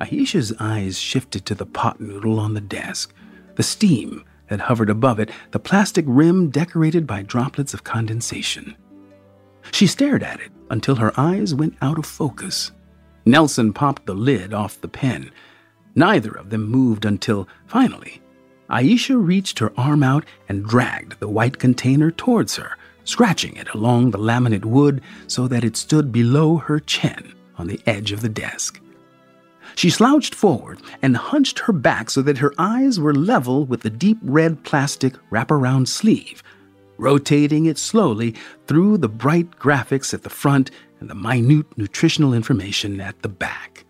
Aisha's 0.00 0.52
eyes 0.58 0.98
shifted 0.98 1.46
to 1.46 1.54
the 1.54 1.64
pot 1.64 2.00
noodle 2.00 2.40
on 2.40 2.54
the 2.54 2.60
desk, 2.60 3.14
the 3.54 3.62
steam 3.62 4.24
that 4.48 4.58
hovered 4.58 4.90
above 4.90 5.20
it, 5.20 5.30
the 5.52 5.60
plastic 5.60 6.04
rim 6.08 6.50
decorated 6.50 7.06
by 7.06 7.22
droplets 7.22 7.74
of 7.74 7.84
condensation. 7.84 8.74
She 9.70 9.86
stared 9.86 10.24
at 10.24 10.40
it 10.40 10.50
until 10.68 10.96
her 10.96 11.12
eyes 11.16 11.54
went 11.54 11.76
out 11.80 11.96
of 11.96 12.06
focus. 12.06 12.72
Nelson 13.26 13.72
popped 13.72 14.06
the 14.06 14.14
lid 14.14 14.54
off 14.54 14.80
the 14.80 14.88
pen. 14.88 15.32
Neither 15.96 16.30
of 16.30 16.50
them 16.50 16.68
moved 16.68 17.04
until, 17.04 17.48
finally, 17.66 18.22
Aisha 18.70 19.16
reached 19.16 19.58
her 19.58 19.72
arm 19.76 20.02
out 20.02 20.24
and 20.48 20.64
dragged 20.64 21.18
the 21.18 21.28
white 21.28 21.58
container 21.58 22.10
towards 22.12 22.56
her, 22.56 22.76
scratching 23.04 23.56
it 23.56 23.68
along 23.74 24.10
the 24.10 24.18
laminate 24.18 24.64
wood 24.64 25.00
so 25.26 25.48
that 25.48 25.64
it 25.64 25.76
stood 25.76 26.12
below 26.12 26.56
her 26.56 26.78
chin 26.78 27.34
on 27.58 27.66
the 27.66 27.80
edge 27.86 28.12
of 28.12 28.22
the 28.22 28.28
desk. 28.28 28.80
She 29.74 29.90
slouched 29.90 30.34
forward 30.34 30.80
and 31.02 31.16
hunched 31.16 31.58
her 31.60 31.72
back 31.72 32.10
so 32.10 32.22
that 32.22 32.38
her 32.38 32.54
eyes 32.58 33.00
were 33.00 33.14
level 33.14 33.64
with 33.64 33.82
the 33.82 33.90
deep 33.90 34.18
red 34.22 34.62
plastic 34.64 35.14
wraparound 35.30 35.88
sleeve, 35.88 36.42
rotating 36.96 37.66
it 37.66 37.78
slowly 37.78 38.34
through 38.66 38.98
the 38.98 39.08
bright 39.08 39.50
graphics 39.58 40.14
at 40.14 40.22
the 40.22 40.30
front 40.30 40.70
and 41.00 41.10
the 41.10 41.14
minute 41.14 41.66
nutritional 41.76 42.34
information 42.34 43.00
at 43.00 43.20
the 43.22 43.28
back. 43.28 43.84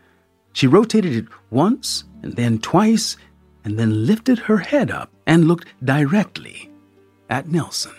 She 0.52 0.66
rotated 0.66 1.14
it 1.14 1.26
once 1.50 2.04
and 2.22 2.34
then 2.34 2.58
twice 2.58 3.16
and 3.64 3.78
then 3.78 4.06
lifted 4.06 4.38
her 4.38 4.58
head 4.58 4.90
up 4.90 5.10
and 5.26 5.46
looked 5.46 5.68
directly 5.84 6.70
at 7.28 7.48
Nelson. 7.48 7.94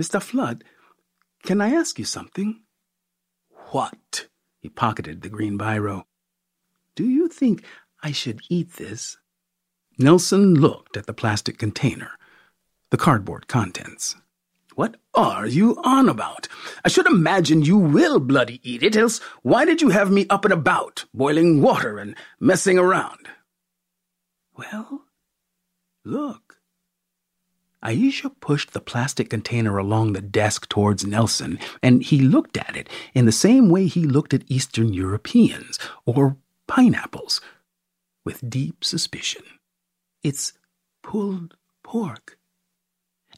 Mr. 0.00 0.22
Flood, 0.22 0.64
can 1.42 1.60
I 1.60 1.70
ask 1.70 1.98
you 1.98 2.04
something? 2.04 2.60
What? 3.70 4.28
He 4.60 4.68
pocketed 4.68 5.22
the 5.22 5.28
green 5.28 5.58
biro. 5.58 6.04
Do 6.94 7.04
you 7.04 7.28
think 7.28 7.64
I 8.02 8.12
should 8.12 8.40
eat 8.48 8.74
this? 8.74 9.16
Nelson 9.98 10.54
looked 10.54 10.96
at 10.96 11.06
the 11.06 11.12
plastic 11.12 11.58
container, 11.58 12.12
the 12.90 12.96
cardboard 12.96 13.48
contents. 13.48 14.16
What 14.78 14.94
are 15.12 15.44
you 15.44 15.76
on 15.82 16.08
about? 16.08 16.46
I 16.84 16.88
should 16.88 17.08
imagine 17.08 17.62
you 17.62 17.76
will 17.76 18.20
bloody 18.20 18.60
eat 18.62 18.84
it, 18.84 18.96
else 18.96 19.18
why 19.42 19.64
did 19.64 19.82
you 19.82 19.88
have 19.88 20.08
me 20.08 20.24
up 20.30 20.44
and 20.44 20.54
about, 20.54 21.04
boiling 21.12 21.60
water 21.60 21.98
and 21.98 22.14
messing 22.38 22.78
around? 22.78 23.28
Well, 24.56 25.06
look. 26.04 26.58
Aisha 27.84 28.30
pushed 28.38 28.72
the 28.72 28.80
plastic 28.80 29.28
container 29.28 29.78
along 29.78 30.12
the 30.12 30.20
desk 30.20 30.68
towards 30.68 31.04
Nelson, 31.04 31.58
and 31.82 32.04
he 32.04 32.20
looked 32.20 32.56
at 32.56 32.76
it 32.76 32.88
in 33.14 33.26
the 33.26 33.32
same 33.32 33.70
way 33.70 33.88
he 33.88 34.04
looked 34.04 34.32
at 34.32 34.48
Eastern 34.48 34.94
Europeans 34.94 35.76
or 36.06 36.36
pineapples, 36.68 37.40
with 38.24 38.48
deep 38.48 38.84
suspicion. 38.84 39.42
It's 40.22 40.52
pulled 41.02 41.56
pork. 41.82 42.37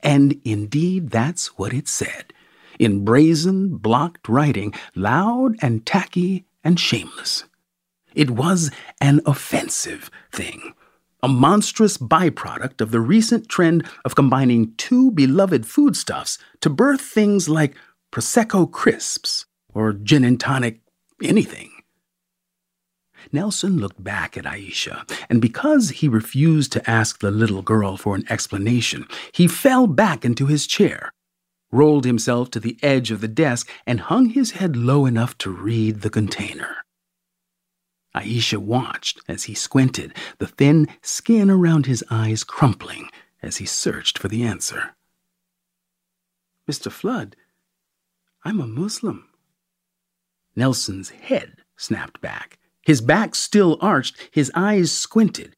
And 0.02 0.40
indeed, 0.44 1.10
that's 1.10 1.58
what 1.58 1.72
it 1.72 1.88
said, 1.88 2.32
in 2.78 3.04
brazen, 3.04 3.76
blocked 3.76 4.28
writing, 4.28 4.74
loud 4.94 5.56
and 5.60 5.84
tacky 5.84 6.46
and 6.64 6.78
shameless. 6.78 7.44
It 8.14 8.30
was 8.30 8.70
an 9.00 9.20
offensive 9.26 10.10
thing 10.32 10.74
a 11.22 11.28
monstrous 11.28 11.98
byproduct 11.98 12.80
of 12.80 12.90
the 12.90 13.00
recent 13.00 13.48
trend 13.48 13.86
of 14.04 14.14
combining 14.14 14.74
two 14.76 15.10
beloved 15.10 15.66
foodstuffs 15.66 16.38
to 16.60 16.70
birth 16.70 17.00
things 17.00 17.48
like 17.48 17.76
Prosecco 18.10 18.70
crisps 18.70 19.46
or 19.74 19.92
gin 19.92 20.24
and 20.24 20.40
tonic 20.40 20.80
anything. 21.22 21.69
Nelson 23.32 23.78
looked 23.78 24.02
back 24.02 24.36
at 24.36 24.44
Aisha, 24.44 25.08
and 25.28 25.40
because 25.40 25.90
he 25.90 26.08
refused 26.08 26.72
to 26.72 26.90
ask 26.90 27.20
the 27.20 27.30
little 27.30 27.62
girl 27.62 27.96
for 27.96 28.14
an 28.14 28.24
explanation, 28.30 29.06
he 29.32 29.46
fell 29.46 29.86
back 29.86 30.24
into 30.24 30.46
his 30.46 30.66
chair, 30.66 31.12
rolled 31.70 32.04
himself 32.04 32.50
to 32.50 32.60
the 32.60 32.78
edge 32.82 33.10
of 33.10 33.20
the 33.20 33.28
desk, 33.28 33.68
and 33.86 34.00
hung 34.00 34.30
his 34.30 34.52
head 34.52 34.76
low 34.76 35.06
enough 35.06 35.36
to 35.38 35.50
read 35.50 36.00
the 36.00 36.10
container. 36.10 36.76
Aisha 38.14 38.58
watched 38.58 39.20
as 39.28 39.44
he 39.44 39.54
squinted, 39.54 40.14
the 40.38 40.46
thin 40.46 40.88
skin 41.02 41.50
around 41.50 41.86
his 41.86 42.04
eyes 42.10 42.42
crumpling 42.42 43.08
as 43.42 43.58
he 43.58 43.66
searched 43.66 44.18
for 44.18 44.28
the 44.28 44.42
answer. 44.42 44.94
Mr. 46.68 46.90
Flood, 46.90 47.36
I'm 48.44 48.60
a 48.60 48.66
Muslim. 48.66 49.28
Nelson's 50.56 51.10
head 51.10 51.58
snapped 51.76 52.20
back. 52.20 52.58
His 52.90 53.00
back 53.00 53.36
still 53.36 53.78
arched, 53.80 54.16
his 54.32 54.50
eyes 54.52 54.90
squinted. 54.90 55.54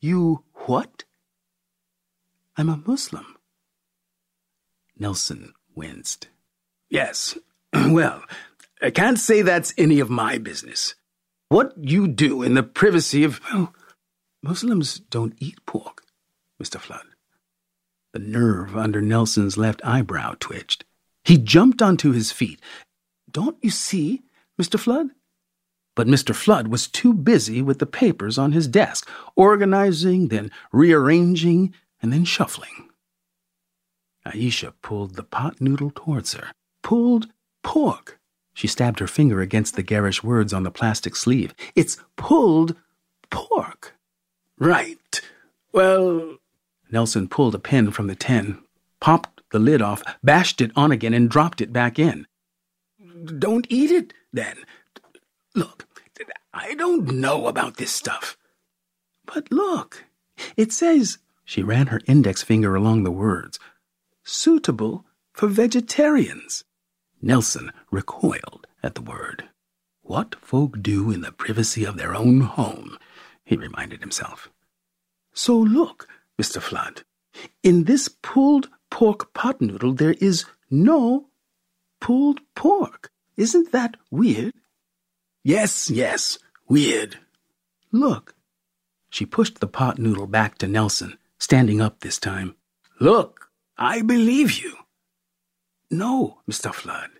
You 0.00 0.44
what? 0.64 1.04
I'm 2.56 2.70
a 2.70 2.82
Muslim. 2.86 3.36
Nelson 4.98 5.52
winced. 5.74 6.28
Yes, 6.88 7.36
well, 7.74 8.22
I 8.80 8.88
can't 8.88 9.18
say 9.18 9.42
that's 9.42 9.74
any 9.76 10.00
of 10.00 10.08
my 10.08 10.38
business. 10.38 10.94
What 11.50 11.74
you 11.76 12.08
do 12.08 12.42
in 12.42 12.54
the 12.54 12.62
privacy 12.62 13.24
of. 13.24 13.42
Well, 13.52 13.74
Muslims 14.42 15.00
don't 15.00 15.34
eat 15.38 15.58
pork, 15.66 16.04
Mr. 16.58 16.80
Flood. 16.80 17.04
The 18.14 18.20
nerve 18.20 18.74
under 18.74 19.02
Nelson's 19.02 19.58
left 19.58 19.82
eyebrow 19.84 20.36
twitched. 20.40 20.86
He 21.24 21.36
jumped 21.36 21.82
onto 21.82 22.12
his 22.12 22.32
feet. 22.32 22.58
Don't 23.30 23.58
you 23.60 23.68
see, 23.68 24.22
Mr. 24.58 24.80
Flood? 24.80 25.08
But 25.98 26.06
Mr. 26.06 26.32
Flood 26.32 26.68
was 26.68 26.86
too 26.86 27.12
busy 27.12 27.60
with 27.60 27.80
the 27.80 27.84
papers 27.84 28.38
on 28.38 28.52
his 28.52 28.68
desk, 28.68 29.10
organizing, 29.34 30.28
then 30.28 30.52
rearranging, 30.70 31.74
and 32.00 32.12
then 32.12 32.24
shuffling. 32.24 32.90
Aisha 34.24 34.74
pulled 34.80 35.16
the 35.16 35.24
pot 35.24 35.60
noodle 35.60 35.90
towards 35.92 36.34
her. 36.34 36.52
Pulled 36.84 37.26
pork. 37.64 38.20
She 38.54 38.68
stabbed 38.68 39.00
her 39.00 39.08
finger 39.08 39.40
against 39.40 39.74
the 39.74 39.82
garish 39.82 40.22
words 40.22 40.52
on 40.52 40.62
the 40.62 40.70
plastic 40.70 41.16
sleeve. 41.16 41.52
It's 41.74 41.96
pulled 42.14 42.76
pork. 43.28 43.96
Right. 44.56 45.20
Well. 45.72 46.36
Nelson 46.92 47.26
pulled 47.26 47.56
a 47.56 47.58
pin 47.58 47.90
from 47.90 48.06
the 48.06 48.14
tin, 48.14 48.62
popped 49.00 49.42
the 49.50 49.58
lid 49.58 49.82
off, 49.82 50.04
bashed 50.22 50.60
it 50.60 50.70
on 50.76 50.92
again, 50.92 51.12
and 51.12 51.28
dropped 51.28 51.60
it 51.60 51.72
back 51.72 51.98
in. 51.98 52.28
Don't 53.36 53.66
eat 53.68 53.90
it, 53.90 54.14
then. 54.32 54.58
Look, 55.56 55.87
I 56.52 56.74
don't 56.74 57.14
know 57.14 57.46
about 57.46 57.76
this 57.76 57.92
stuff. 57.92 58.36
But 59.26 59.50
look, 59.52 60.04
it 60.56 60.72
says, 60.72 61.18
she 61.44 61.62
ran 61.62 61.88
her 61.88 62.00
index 62.06 62.42
finger 62.42 62.74
along 62.74 63.04
the 63.04 63.10
words, 63.10 63.58
suitable 64.24 65.04
for 65.32 65.48
vegetarians. 65.48 66.64
Nelson 67.20 67.72
recoiled 67.90 68.66
at 68.82 68.94
the 68.94 69.02
word. 69.02 69.48
What 70.02 70.36
folk 70.40 70.80
do 70.80 71.10
in 71.10 71.20
the 71.20 71.32
privacy 71.32 71.84
of 71.84 71.96
their 71.96 72.14
own 72.14 72.40
home, 72.40 72.98
he 73.44 73.56
reminded 73.56 74.00
himself. 74.00 74.50
So 75.34 75.56
look, 75.56 76.08
Mr. 76.40 76.62
Flood, 76.62 77.02
in 77.62 77.84
this 77.84 78.08
pulled 78.08 78.68
pork 78.90 79.32
pot 79.34 79.60
noodle 79.60 79.92
there 79.92 80.14
is 80.20 80.44
no 80.70 81.28
pulled 82.00 82.40
pork. 82.54 83.10
Isn't 83.36 83.72
that 83.72 83.96
weird? 84.10 84.54
Yes, 85.44 85.90
yes, 85.90 86.38
weird. 86.68 87.18
Look. 87.92 88.34
She 89.10 89.24
pushed 89.24 89.60
the 89.60 89.66
pot 89.66 89.98
noodle 89.98 90.26
back 90.26 90.58
to 90.58 90.68
Nelson, 90.68 91.16
standing 91.38 91.80
up 91.80 92.00
this 92.00 92.18
time. 92.18 92.54
Look, 93.00 93.50
I 93.76 94.02
believe 94.02 94.58
you. 94.58 94.74
No, 95.90 96.40
Mr. 96.50 96.74
Flood. 96.74 97.10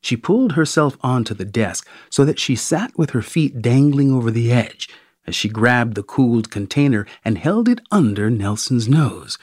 She 0.00 0.16
pulled 0.16 0.52
herself 0.52 0.96
onto 1.00 1.34
the 1.34 1.44
desk 1.44 1.86
so 2.10 2.24
that 2.24 2.38
she 2.38 2.56
sat 2.56 2.96
with 2.96 3.10
her 3.10 3.22
feet 3.22 3.60
dangling 3.60 4.12
over 4.12 4.30
the 4.30 4.50
edge 4.52 4.88
as 5.26 5.34
she 5.34 5.48
grabbed 5.48 5.94
the 5.94 6.02
cooled 6.02 6.50
container 6.50 7.06
and 7.24 7.38
held 7.38 7.68
it 7.68 7.80
under 7.90 8.30
Nelson's 8.30 8.88
nose. 8.88 9.38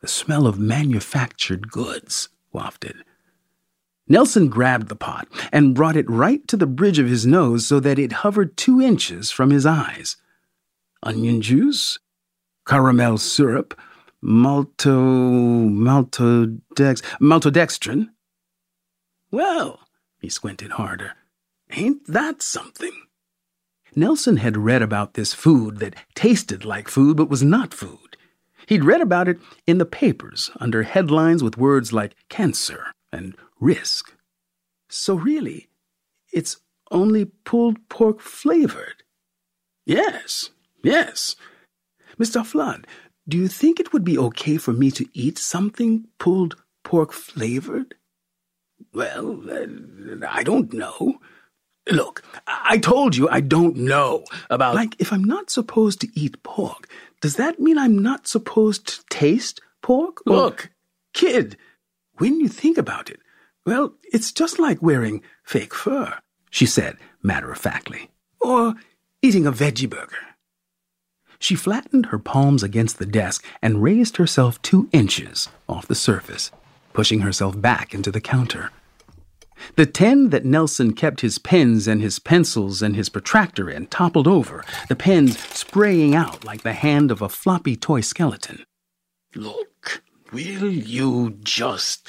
The 0.00 0.08
smell 0.08 0.46
of 0.46 0.58
manufactured 0.58 1.70
goods 1.70 2.28
wafted. 2.52 3.04
Nelson 4.08 4.48
grabbed 4.48 4.88
the 4.88 4.96
pot 4.96 5.28
and 5.52 5.74
brought 5.74 5.96
it 5.96 6.08
right 6.08 6.46
to 6.48 6.56
the 6.56 6.66
bridge 6.66 6.98
of 6.98 7.08
his 7.08 7.26
nose 7.26 7.66
so 7.66 7.78
that 7.80 7.98
it 7.98 8.12
hovered 8.24 8.56
two 8.56 8.80
inches 8.80 9.30
from 9.30 9.50
his 9.50 9.66
eyes. 9.66 10.16
Onion 11.02 11.42
juice, 11.42 11.98
caramel 12.66 13.18
syrup, 13.18 13.78
malto, 14.22 14.98
maltodex, 15.68 17.02
maltodextrin. 17.20 18.08
Well, 19.30 19.80
he 20.20 20.28
squinted 20.28 20.72
harder. 20.72 21.12
Ain't 21.70 22.06
that 22.06 22.42
something? 22.42 22.92
Nelson 23.94 24.38
had 24.38 24.56
read 24.56 24.82
about 24.82 25.14
this 25.14 25.34
food 25.34 25.78
that 25.78 25.94
tasted 26.14 26.64
like 26.64 26.88
food 26.88 27.16
but 27.16 27.28
was 27.28 27.42
not 27.42 27.74
food. 27.74 28.16
He'd 28.66 28.84
read 28.84 29.00
about 29.00 29.28
it 29.28 29.38
in 29.66 29.78
the 29.78 29.86
papers 29.86 30.50
under 30.60 30.82
headlines 30.82 31.42
with 31.42 31.56
words 31.58 31.92
like 31.92 32.14
cancer 32.28 32.86
and 33.12 33.34
risk. 33.60 34.14
So 34.88 35.14
really, 35.14 35.68
it's 36.32 36.58
only 36.90 37.26
pulled 37.44 37.88
pork 37.88 38.20
flavored. 38.20 39.02
Yes, 39.84 40.50
yes. 40.82 41.36
Mr. 42.18 42.44
Flood, 42.44 42.86
do 43.28 43.36
you 43.36 43.48
think 43.48 43.78
it 43.78 43.92
would 43.92 44.04
be 44.04 44.18
okay 44.18 44.56
for 44.56 44.72
me 44.72 44.90
to 44.92 45.06
eat 45.12 45.38
something 45.38 46.06
pulled 46.18 46.56
pork 46.82 47.12
flavored? 47.12 47.94
Well, 48.92 49.42
uh, 49.50 50.26
I 50.28 50.42
don't 50.42 50.72
know. 50.72 51.18
Look, 51.90 52.22
I 52.46 52.78
told 52.78 53.16
you 53.16 53.28
I 53.28 53.40
don't 53.40 53.76
know 53.76 54.24
about. 54.50 54.74
Like, 54.74 54.94
if 54.98 55.12
I'm 55.12 55.24
not 55.24 55.50
supposed 55.50 56.00
to 56.02 56.08
eat 56.14 56.42
pork, 56.42 56.88
does 57.20 57.36
that 57.36 57.58
mean 57.58 57.78
I'm 57.78 57.98
not 57.98 58.26
supposed 58.26 58.86
to 58.88 59.04
taste 59.10 59.60
pork? 59.82 60.22
Look, 60.26 60.70
kid, 61.14 61.56
when 62.18 62.40
you 62.40 62.48
think 62.48 62.76
about 62.76 63.10
it, 63.10 63.20
well, 63.68 63.92
it's 64.14 64.32
just 64.32 64.58
like 64.58 64.80
wearing 64.80 65.20
fake 65.44 65.74
fur, 65.74 66.14
she 66.48 66.64
said 66.64 66.96
matter 67.22 67.52
of 67.52 67.58
factly, 67.58 68.08
or 68.40 68.74
eating 69.20 69.46
a 69.46 69.52
veggie 69.52 69.90
burger. 69.90 70.24
She 71.38 71.54
flattened 71.54 72.06
her 72.06 72.18
palms 72.18 72.62
against 72.62 72.98
the 72.98 73.04
desk 73.04 73.44
and 73.60 73.82
raised 73.82 74.16
herself 74.16 74.60
two 74.62 74.88
inches 74.90 75.50
off 75.68 75.86
the 75.86 75.94
surface, 75.94 76.50
pushing 76.94 77.20
herself 77.20 77.60
back 77.60 77.92
into 77.92 78.10
the 78.10 78.22
counter. 78.22 78.70
The 79.76 79.84
tin 79.84 80.30
that 80.30 80.46
Nelson 80.46 80.94
kept 80.94 81.20
his 81.20 81.36
pens 81.38 81.86
and 81.86 82.00
his 82.00 82.18
pencils 82.18 82.80
and 82.80 82.96
his 82.96 83.10
protractor 83.10 83.68
in 83.68 83.88
toppled 83.88 84.26
over, 84.26 84.64
the 84.88 84.96
pens 84.96 85.38
spraying 85.38 86.14
out 86.14 86.42
like 86.42 86.62
the 86.62 86.72
hand 86.72 87.10
of 87.10 87.20
a 87.20 87.28
floppy 87.28 87.76
toy 87.76 88.00
skeleton. 88.00 88.64
Look, 89.34 90.02
will 90.32 90.72
you 90.72 91.36
just. 91.42 92.08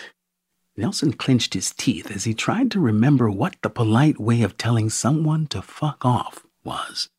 Nelson 0.80 1.12
clenched 1.12 1.56
his 1.56 1.72
teeth 1.72 2.10
as 2.10 2.24
he 2.24 2.34
tried 2.34 2.72
to 2.72 2.80
remember 2.80 3.30
what 3.30 3.58
the 3.62 3.70
polite 3.70 4.18
way 4.18 4.44
of 4.44 4.56
telling 4.56 4.90
someone 4.90 5.46
to 5.48 5.62
fuck 5.62 6.06
off 6.06 6.46
was. 6.64 7.10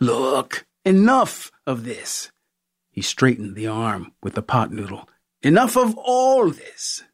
Look, 0.00 0.66
enough 0.84 1.52
of 1.64 1.84
this. 1.84 2.32
He 2.90 3.00
straightened 3.00 3.54
the 3.54 3.68
arm 3.68 4.14
with 4.20 4.34
the 4.34 4.42
pot 4.42 4.72
noodle. 4.72 5.08
Enough 5.42 5.76
of 5.76 5.96
all 5.96 6.50
this. 6.50 7.04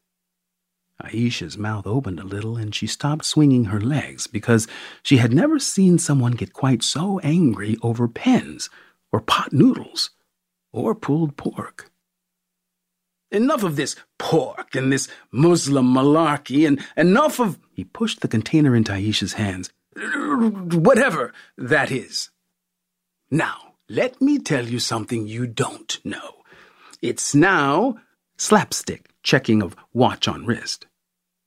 Aisha's 1.03 1.55
mouth 1.55 1.85
opened 1.85 2.19
a 2.19 2.25
little 2.25 2.57
and 2.57 2.73
she 2.73 2.87
stopped 2.87 3.23
swinging 3.23 3.65
her 3.65 3.79
legs 3.79 4.25
because 4.25 4.67
she 5.03 5.17
had 5.17 5.33
never 5.33 5.59
seen 5.59 5.99
someone 5.99 6.31
get 6.31 6.51
quite 6.51 6.81
so 6.81 7.19
angry 7.19 7.77
over 7.83 8.07
pens 8.07 8.71
or 9.11 9.21
pot 9.21 9.53
noodles 9.53 10.09
or 10.73 10.95
pulled 10.95 11.37
pork. 11.37 11.91
Enough 13.31 13.63
of 13.63 13.75
this 13.75 13.95
pork 14.17 14.75
and 14.75 14.91
this 14.91 15.07
Muslim 15.31 15.93
malarkey, 15.93 16.67
and 16.67 16.83
enough 16.95 17.39
of. 17.39 17.59
He 17.71 17.83
pushed 17.83 18.21
the 18.21 18.27
container 18.27 18.75
into 18.75 18.91
Aisha's 18.91 19.33
hands. 19.33 19.69
Whatever 19.95 21.33
that 21.57 21.91
is. 21.91 22.29
Now, 23.31 23.75
let 23.89 24.21
me 24.21 24.39
tell 24.39 24.65
you 24.65 24.79
something 24.79 25.27
you 25.27 25.47
don't 25.47 25.99
know. 26.05 26.43
It's 27.01 27.35
now 27.35 27.97
slapstick 28.37 29.09
checking 29.23 29.61
of 29.61 29.75
watch 29.93 30.27
on 30.27 30.45
wrist. 30.45 30.85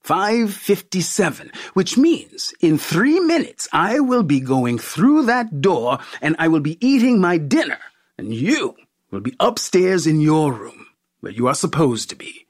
557, 0.03 1.53
which 1.75 1.99
means 1.99 2.55
in 2.61 2.79
three 2.79 3.21
minutes 3.21 3.69
I 3.73 4.01
will 4.01 4.23
be 4.23 4.41
going 4.41 4.79
through 4.79 5.27
that 5.27 5.61
door 5.61 5.99
and 6.23 6.35
I 6.39 6.49
will 6.49 6.61
be 6.61 6.79
eating 6.87 7.21
my 7.21 7.37
dinner, 7.37 7.79
and 8.17 8.33
you 8.33 8.77
will 9.11 9.21
be 9.21 9.37
upstairs 9.39 10.07
in 10.07 10.21
your 10.21 10.53
room, 10.53 10.87
where 11.21 11.33
you 11.33 11.47
are 11.47 11.55
supposed 11.55 12.09
to 12.11 12.17
be. 12.17 12.47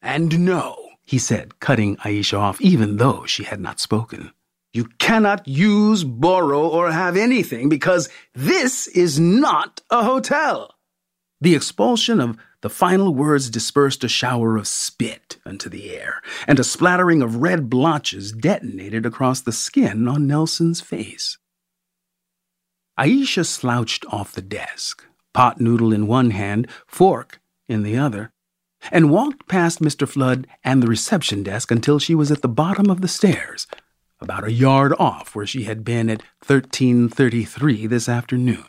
And 0.00 0.44
no, 0.44 0.76
he 1.04 1.18
said, 1.18 1.60
cutting 1.60 1.96
Aisha 1.98 2.38
off 2.38 2.60
even 2.60 2.96
though 2.96 3.24
she 3.26 3.44
had 3.44 3.60
not 3.60 3.80
spoken. 3.80 4.32
You 4.72 4.86
cannot 4.98 5.46
use, 5.46 6.02
borrow, 6.02 6.66
or 6.66 6.90
have 6.90 7.16
anything 7.16 7.68
because 7.68 8.08
this 8.34 8.86
is 8.88 9.20
not 9.20 9.82
a 9.90 10.02
hotel. 10.02 10.74
The 11.42 11.54
expulsion 11.54 12.20
of 12.20 12.38
the 12.62 12.70
final 12.70 13.14
words 13.14 13.50
dispersed 13.50 14.04
a 14.04 14.08
shower 14.08 14.56
of 14.56 14.68
spit 14.68 15.38
into 15.44 15.68
the 15.68 15.90
air, 15.90 16.22
and 16.46 16.58
a 16.58 16.64
splattering 16.64 17.20
of 17.20 17.42
red 17.42 17.68
blotches 17.68 18.32
detonated 18.32 19.04
across 19.04 19.40
the 19.40 19.52
skin 19.52 20.06
on 20.06 20.26
Nelson's 20.26 20.80
face. 20.80 21.38
Aisha 22.98 23.44
slouched 23.44 24.06
off 24.06 24.32
the 24.32 24.42
desk, 24.42 25.04
pot 25.32 25.60
noodle 25.60 25.92
in 25.92 26.06
one 26.06 26.30
hand, 26.30 26.68
fork 26.86 27.40
in 27.68 27.82
the 27.82 27.96
other, 27.96 28.32
and 28.90 29.10
walked 29.10 29.48
past 29.48 29.80
Mr. 29.80 30.08
Flood 30.08 30.46
and 30.64 30.82
the 30.82 30.88
reception 30.88 31.42
desk 31.42 31.70
until 31.70 31.98
she 31.98 32.14
was 32.14 32.30
at 32.30 32.42
the 32.42 32.48
bottom 32.48 32.90
of 32.90 33.00
the 33.00 33.08
stairs, 33.08 33.66
about 34.20 34.44
a 34.44 34.52
yard 34.52 34.92
off 34.98 35.34
where 35.34 35.46
she 35.46 35.64
had 35.64 35.84
been 35.84 36.08
at 36.10 36.22
1333 36.46 37.86
this 37.86 38.08
afternoon. 38.08 38.64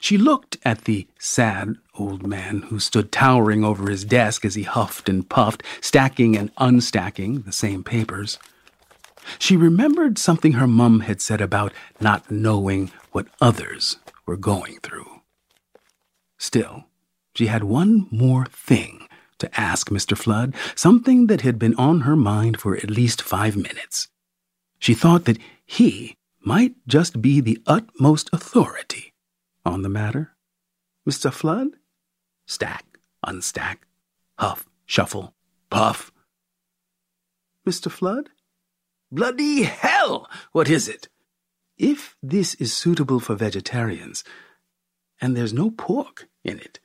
She 0.00 0.16
looked 0.16 0.58
at 0.64 0.84
the 0.84 1.08
sad 1.18 1.76
old 1.98 2.26
man 2.26 2.62
who 2.62 2.78
stood 2.78 3.10
towering 3.10 3.64
over 3.64 3.90
his 3.90 4.04
desk 4.04 4.44
as 4.44 4.54
he 4.54 4.62
huffed 4.62 5.08
and 5.08 5.28
puffed, 5.28 5.62
stacking 5.80 6.36
and 6.36 6.54
unstacking 6.56 7.44
the 7.44 7.52
same 7.52 7.82
papers. 7.82 8.38
She 9.38 9.56
remembered 9.56 10.16
something 10.18 10.52
her 10.52 10.66
mum 10.68 11.00
had 11.00 11.20
said 11.20 11.40
about 11.40 11.72
not 12.00 12.30
knowing 12.30 12.92
what 13.10 13.26
others 13.40 13.96
were 14.24 14.36
going 14.36 14.78
through. 14.82 15.17
Still, 16.38 16.84
she 17.34 17.46
had 17.46 17.64
one 17.64 18.06
more 18.10 18.46
thing 18.46 19.06
to 19.38 19.60
ask 19.60 19.90
Mr. 19.90 20.16
Flood, 20.16 20.54
something 20.74 21.26
that 21.26 21.42
had 21.42 21.58
been 21.58 21.74
on 21.76 22.00
her 22.00 22.16
mind 22.16 22.60
for 22.60 22.76
at 22.76 22.90
least 22.90 23.22
five 23.22 23.56
minutes. 23.56 24.08
She 24.78 24.94
thought 24.94 25.24
that 25.26 25.38
he 25.64 26.16
might 26.40 26.74
just 26.86 27.20
be 27.20 27.40
the 27.40 27.60
utmost 27.66 28.30
authority 28.32 29.12
on 29.64 29.82
the 29.82 29.88
matter? 29.88 30.34
Mr. 31.08 31.32
Flood? 31.32 31.68
Stack, 32.46 32.98
unstack, 33.24 33.78
huff, 34.38 34.66
shuffle, 34.86 35.34
puff. 35.70 36.10
Mr. 37.66 37.90
Flood? 37.90 38.30
Bloody 39.10 39.62
hell! 39.62 40.28
What 40.52 40.68
is 40.68 40.88
it? 40.88 41.08
If 41.76 42.16
this 42.22 42.54
is 42.54 42.72
suitable 42.72 43.20
for 43.20 43.34
vegetarians, 43.34 44.24
and 45.20 45.36
there's 45.36 45.52
no 45.52 45.70
pork 45.70 46.28
in 46.44 46.58
it, 46.58 46.80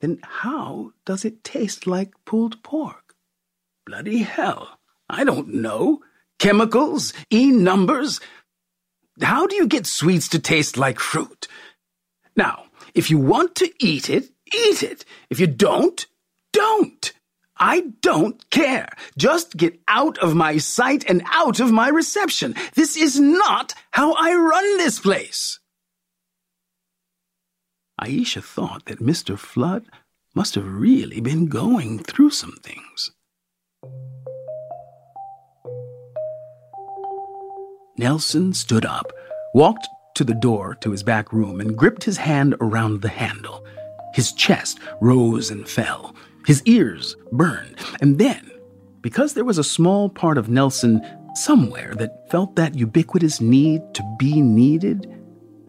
then 0.00 0.18
how 0.22 0.92
does 1.04 1.24
it 1.24 1.44
taste 1.44 1.86
like 1.86 2.12
pulled 2.24 2.62
pork? 2.62 3.14
Bloody 3.86 4.18
hell! 4.18 4.78
I 5.08 5.24
don't 5.24 5.54
know. 5.54 6.02
Chemicals? 6.38 7.12
E 7.32 7.50
numbers? 7.50 8.20
How 9.20 9.46
do 9.46 9.56
you 9.56 9.66
get 9.66 9.86
sweets 9.86 10.28
to 10.28 10.38
taste 10.38 10.76
like 10.76 11.00
fruit? 11.00 11.48
Now, 12.36 12.66
if 12.94 13.10
you 13.10 13.18
want 13.18 13.56
to 13.56 13.72
eat 13.80 14.08
it, 14.08 14.30
eat 14.54 14.82
it. 14.82 15.04
If 15.30 15.40
you 15.40 15.46
don't, 15.46 16.06
don't. 16.52 17.12
I 17.56 17.92
don't 18.00 18.48
care. 18.50 18.88
Just 19.16 19.56
get 19.56 19.80
out 19.88 20.18
of 20.18 20.36
my 20.36 20.58
sight 20.58 21.04
and 21.08 21.22
out 21.32 21.58
of 21.58 21.72
my 21.72 21.88
reception. 21.88 22.54
This 22.74 22.96
is 22.96 23.18
not 23.18 23.74
how 23.90 24.12
I 24.12 24.34
run 24.34 24.78
this 24.78 25.00
place. 25.00 25.58
Aisha 28.00 28.42
thought 28.42 28.84
that 28.86 29.00
Mr. 29.00 29.38
Flood 29.38 29.84
must 30.34 30.54
have 30.54 30.66
really 30.66 31.20
been 31.20 31.46
going 31.46 31.98
through 31.98 32.30
some 32.30 32.56
things. 32.62 33.10
Nelson 37.96 38.52
stood 38.52 38.84
up, 38.84 39.12
walked 39.54 39.88
to 40.14 40.22
the 40.22 40.34
door 40.34 40.76
to 40.76 40.92
his 40.92 41.02
back 41.02 41.32
room, 41.32 41.60
and 41.60 41.76
gripped 41.76 42.04
his 42.04 42.16
hand 42.16 42.54
around 42.60 43.02
the 43.02 43.08
handle. 43.08 43.64
His 44.14 44.32
chest 44.32 44.78
rose 45.00 45.50
and 45.50 45.68
fell. 45.68 46.14
His 46.46 46.62
ears 46.64 47.16
burned. 47.32 47.76
And 48.00 48.18
then, 48.18 48.50
because 49.00 49.34
there 49.34 49.44
was 49.44 49.58
a 49.58 49.64
small 49.64 50.08
part 50.08 50.38
of 50.38 50.48
Nelson 50.48 51.02
somewhere 51.34 51.94
that 51.96 52.30
felt 52.30 52.54
that 52.56 52.76
ubiquitous 52.76 53.40
need 53.40 53.82
to 53.94 54.16
be 54.18 54.40
needed, 54.40 55.12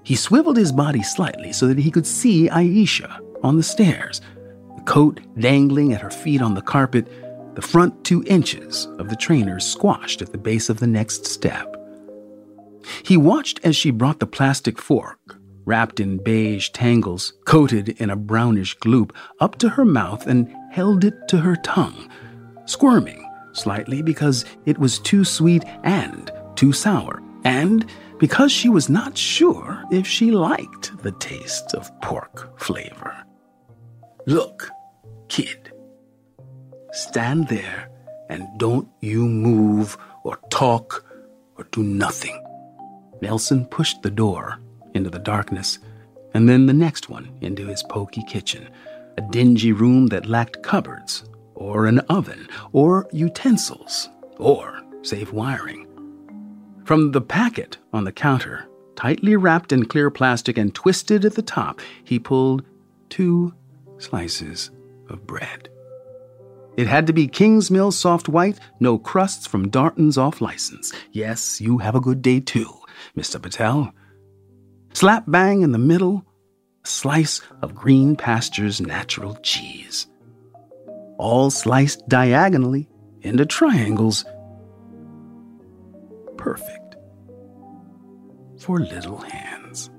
he 0.09 0.15
swiveled 0.15 0.57
his 0.57 0.71
body 0.71 1.03
slightly 1.03 1.53
so 1.53 1.67
that 1.67 1.77
he 1.77 1.91
could 1.91 2.07
see 2.07 2.49
Aisha 2.49 3.19
on 3.43 3.57
the 3.57 3.61
stairs, 3.61 4.21
the 4.75 4.81
coat 4.81 5.19
dangling 5.37 5.93
at 5.93 6.01
her 6.01 6.09
feet 6.09 6.41
on 6.41 6.55
the 6.55 6.63
carpet, 6.63 7.07
the 7.53 7.61
front 7.61 8.03
two 8.03 8.23
inches 8.25 8.87
of 8.97 9.07
the 9.07 9.15
trainers 9.15 9.63
squashed 9.63 10.23
at 10.23 10.31
the 10.31 10.37
base 10.39 10.67
of 10.67 10.79
the 10.79 10.87
next 10.87 11.27
step. 11.27 11.75
He 13.03 13.17
watched 13.17 13.59
as 13.63 13.75
she 13.75 13.91
brought 13.91 14.19
the 14.19 14.25
plastic 14.25 14.81
fork, 14.81 15.37
wrapped 15.65 15.99
in 15.99 16.17
beige 16.23 16.69
tangles, 16.69 17.33
coated 17.45 17.89
in 18.01 18.09
a 18.09 18.15
brownish 18.15 18.75
gloop, 18.79 19.11
up 19.39 19.59
to 19.59 19.69
her 19.69 19.85
mouth 19.85 20.25
and 20.25 20.51
held 20.71 21.03
it 21.03 21.27
to 21.27 21.37
her 21.37 21.55
tongue, 21.57 22.09
squirming 22.65 23.23
slightly 23.53 24.01
because 24.01 24.43
it 24.65 24.79
was 24.79 24.97
too 24.97 25.23
sweet 25.23 25.63
and 25.83 26.31
too 26.55 26.73
sour, 26.73 27.21
and 27.43 27.85
because 28.17 28.51
she 28.51 28.69
was 28.69 28.89
not 28.89 29.17
sure 29.17 29.83
if 29.91 30.05
she 30.05 30.31
liked 30.31 30.97
the 31.03 31.11
taste 31.13 31.73
of 31.73 31.89
pork 32.01 32.59
flavor. 32.59 33.23
Look, 34.25 34.69
kid, 35.29 35.71
stand 36.91 37.47
there 37.47 37.89
and 38.29 38.47
don't 38.57 38.87
you 39.01 39.25
move 39.27 39.97
or 40.23 40.37
talk 40.49 41.05
or 41.57 41.65
do 41.71 41.83
nothing. 41.83 42.43
Nelson 43.21 43.65
pushed 43.65 44.01
the 44.01 44.11
door 44.11 44.59
into 44.93 45.09
the 45.09 45.19
darkness, 45.19 45.79
and 46.33 46.47
then 46.47 46.65
the 46.65 46.73
next 46.73 47.09
one 47.09 47.29
into 47.41 47.65
his 47.67 47.83
poky 47.83 48.23
kitchen, 48.23 48.69
a 49.17 49.21
dingy 49.21 49.71
room 49.71 50.07
that 50.07 50.25
lacked 50.25 50.63
cupboards, 50.63 51.23
or 51.55 51.85
an 51.85 51.99
oven, 52.09 52.47
or 52.71 53.07
utensils, 53.11 54.09
or 54.37 54.81
safe 55.01 55.33
wiring. 55.33 55.88
From 56.89 57.11
the 57.11 57.21
packet 57.21 57.77
on 57.93 58.03
the 58.03 58.11
counter, 58.11 58.67
tightly 58.95 59.35
wrapped 59.35 59.71
in 59.71 59.85
clear 59.85 60.09
plastic 60.09 60.57
and 60.57 60.73
twisted 60.73 61.23
at 61.23 61.35
the 61.35 61.43
top, 61.43 61.81
he 62.03 62.17
pulled 62.17 62.63
two 63.09 63.53
slices 63.99 64.71
of 65.07 65.27
bread. 65.27 65.69
It 66.77 66.87
had 66.87 67.05
to 67.05 67.13
be 67.13 67.27
Kingsmill 67.27 67.93
soft 67.93 68.27
white, 68.27 68.59
no 68.79 68.97
crusts 68.97 69.45
from 69.45 69.69
Darton's 69.69 70.17
off 70.17 70.41
license. 70.41 70.91
Yes, 71.11 71.61
you 71.61 71.77
have 71.77 71.93
a 71.93 72.01
good 72.01 72.23
day 72.23 72.39
too, 72.39 72.73
Mr. 73.15 73.39
Patel. 73.39 73.93
Slap 74.93 75.25
bang 75.27 75.61
in 75.61 75.73
the 75.73 75.77
middle, 75.77 76.25
a 76.83 76.87
slice 76.87 77.39
of 77.61 77.75
Green 77.75 78.15
Pastures 78.15 78.81
natural 78.81 79.35
cheese. 79.43 80.07
All 81.19 81.51
sliced 81.51 82.09
diagonally 82.09 82.89
into 83.21 83.45
triangles. 83.45 84.25
Perfect 86.35 86.78
for 88.69 88.79
little 88.81 89.17
hands. 89.17 89.89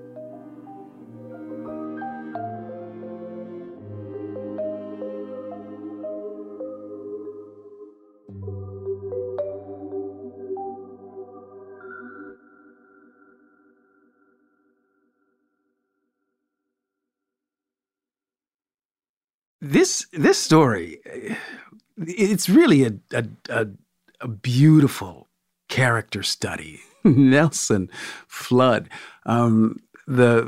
this 19.61 20.07
this 20.13 20.39
story 20.39 21.01
eh, 21.05 21.35
it's 21.99 22.49
really 22.49 22.85
a 22.85 22.93
a, 23.13 23.25
a, 23.49 23.67
a 24.21 24.29
beautiful 24.29 25.30
character 25.71 26.23
study. 26.23 26.81
Nelson 27.05 27.89
flood. 28.29 28.91
Um, 29.25 29.81
the 30.07 30.47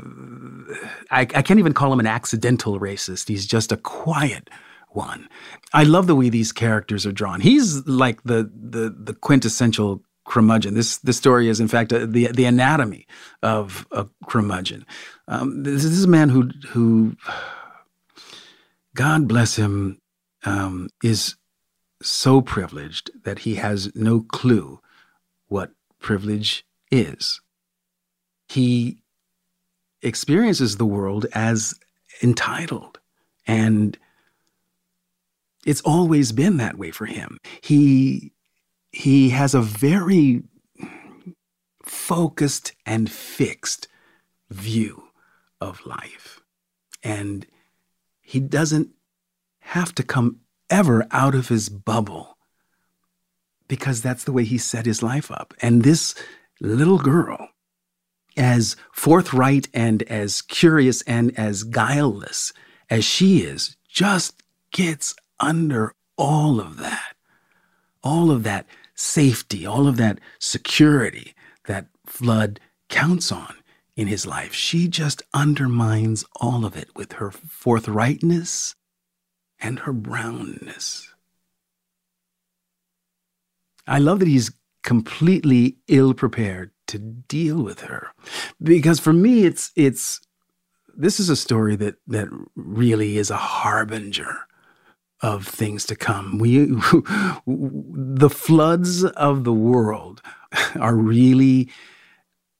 I, 1.09 1.21
I 1.21 1.41
can't 1.41 1.59
even 1.59 1.73
call 1.73 1.91
him 1.91 1.99
an 1.99 2.07
accidental 2.07 2.79
racist. 2.79 3.27
He's 3.27 3.47
just 3.47 3.71
a 3.71 3.77
quiet 3.77 4.49
one. 4.89 5.27
I 5.73 5.83
love 5.83 6.05
the 6.05 6.15
way 6.15 6.29
these 6.29 6.51
characters 6.51 7.05
are 7.05 7.11
drawn. 7.11 7.41
He's 7.41 7.87
like 7.87 8.21
the 8.23 8.51
the 8.53 8.95
the 8.95 9.13
quintessential 9.13 10.03
curmudgeon. 10.25 10.73
This 10.73 10.97
this 10.97 11.17
story 11.17 11.47
is, 11.47 11.59
in 11.59 11.67
fact, 11.67 11.91
a, 11.91 12.05
the 12.05 12.27
the 12.27 12.45
anatomy 12.45 13.07
of 13.41 13.87
a 13.91 14.07
curmudgeon. 14.27 14.85
Um, 15.27 15.63
this, 15.63 15.83
this, 15.83 15.91
is 15.93 16.03
a 16.03 16.09
man 16.09 16.29
who 16.29 16.49
who 16.67 17.15
God 18.95 19.27
bless 19.27 19.55
him, 19.55 19.99
um, 20.45 20.89
is 21.03 21.35
so 22.01 22.41
privileged 22.41 23.11
that 23.23 23.39
he 23.39 23.55
has 23.55 23.91
no 23.95 24.21
clue 24.21 24.79
what 25.53 25.71
privilege 25.99 26.65
is. 26.91 27.39
He 28.49 29.03
experiences 30.01 30.77
the 30.77 30.85
world 30.97 31.27
as 31.33 31.75
entitled, 32.23 32.99
and 33.45 33.95
it's 35.63 35.81
always 35.81 36.31
been 36.31 36.57
that 36.57 36.79
way 36.79 36.89
for 36.89 37.05
him. 37.05 37.37
He 37.61 38.33
he 38.91 39.29
has 39.29 39.53
a 39.53 39.61
very 39.61 40.41
focused 41.83 42.73
and 42.85 43.11
fixed 43.11 43.87
view 44.49 45.03
of 45.61 45.85
life. 45.85 46.41
And 47.03 47.45
he 48.21 48.39
doesn't 48.39 48.89
have 49.59 49.93
to 49.95 50.03
come 50.03 50.39
ever 50.69 51.05
out 51.11 51.35
of 51.35 51.49
his 51.49 51.69
bubble 51.69 52.32
because 53.67 54.01
that's 54.01 54.23
the 54.23 54.31
way 54.31 54.43
he 54.43 54.57
set 54.57 54.85
his 54.85 55.03
life 55.03 55.31
up. 55.31 55.53
And 55.61 55.83
this 55.83 56.15
little 56.59 56.99
girl, 56.99 57.49
as 58.35 58.75
forthright 58.91 59.67
and 59.73 60.03
as 60.03 60.41
curious 60.41 61.01
and 61.03 61.37
as 61.37 61.63
guileless 61.63 62.53
as 62.89 63.05
she 63.05 63.39
is, 63.39 63.77
just 63.87 64.41
gets 64.71 65.15
under 65.39 65.93
all 66.17 66.59
of 66.59 66.77
that. 66.77 67.15
All 68.03 68.31
of 68.31 68.43
that 68.43 68.65
safety, 68.95 69.65
all 69.65 69.87
of 69.87 69.97
that 69.97 70.19
security 70.39 71.33
that 71.65 71.87
Flood 72.05 72.59
counts 72.89 73.31
on 73.31 73.55
in 73.95 74.07
his 74.07 74.25
life. 74.25 74.53
She 74.53 74.87
just 74.87 75.21
undermines 75.33 76.25
all 76.39 76.65
of 76.65 76.75
it 76.75 76.89
with 76.95 77.13
her 77.13 77.31
forthrightness 77.31 78.75
and 79.59 79.79
her 79.79 79.93
brownness. 79.93 81.12
I 83.87 83.99
love 83.99 84.19
that 84.19 84.27
he's 84.27 84.51
completely 84.83 85.77
ill 85.87 86.13
prepared 86.13 86.71
to 86.87 86.99
deal 86.99 87.63
with 87.63 87.81
her 87.81 88.09
because 88.61 88.99
for 88.99 89.13
me 89.13 89.45
it's 89.45 89.71
it's 89.75 90.19
this 90.95 91.19
is 91.19 91.29
a 91.29 91.35
story 91.35 91.75
that 91.77 91.95
that 92.07 92.27
really 92.55 93.17
is 93.17 93.31
a 93.31 93.37
harbinger 93.37 94.45
of 95.23 95.47
things 95.47 95.85
to 95.85 95.95
come. 95.95 96.37
We 96.37 96.65
the 97.47 98.29
floods 98.29 99.05
of 99.05 99.45
the 99.45 99.53
world 99.53 100.21
are 100.75 100.95
really 100.95 101.71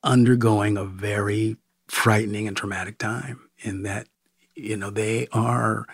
undergoing 0.01 0.78
a 0.78 0.86
very 0.86 1.57
frightening 1.88 2.47
and 2.47 2.57
traumatic 2.57 2.97
time 2.97 3.49
in 3.59 3.84
that, 3.84 4.07
you 4.55 4.78
know, 4.78 4.89
they 4.89 5.28
are 5.34 5.86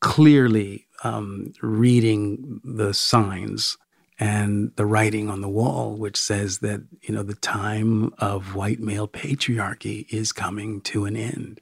clearly 0.00 0.86
um, 1.04 1.52
reading 1.60 2.60
the 2.64 2.94
signs 2.94 3.76
and 4.18 4.72
the 4.76 4.86
writing 4.86 5.28
on 5.28 5.40
the 5.40 5.48
wall, 5.48 5.96
which 5.96 6.16
says 6.16 6.58
that, 6.58 6.82
you 7.02 7.14
know, 7.14 7.22
the 7.22 7.34
time 7.34 8.12
of 8.18 8.54
white 8.54 8.80
male 8.80 9.08
patriarchy 9.08 10.06
is 10.10 10.32
coming 10.32 10.80
to 10.82 11.04
an 11.06 11.16
end. 11.16 11.60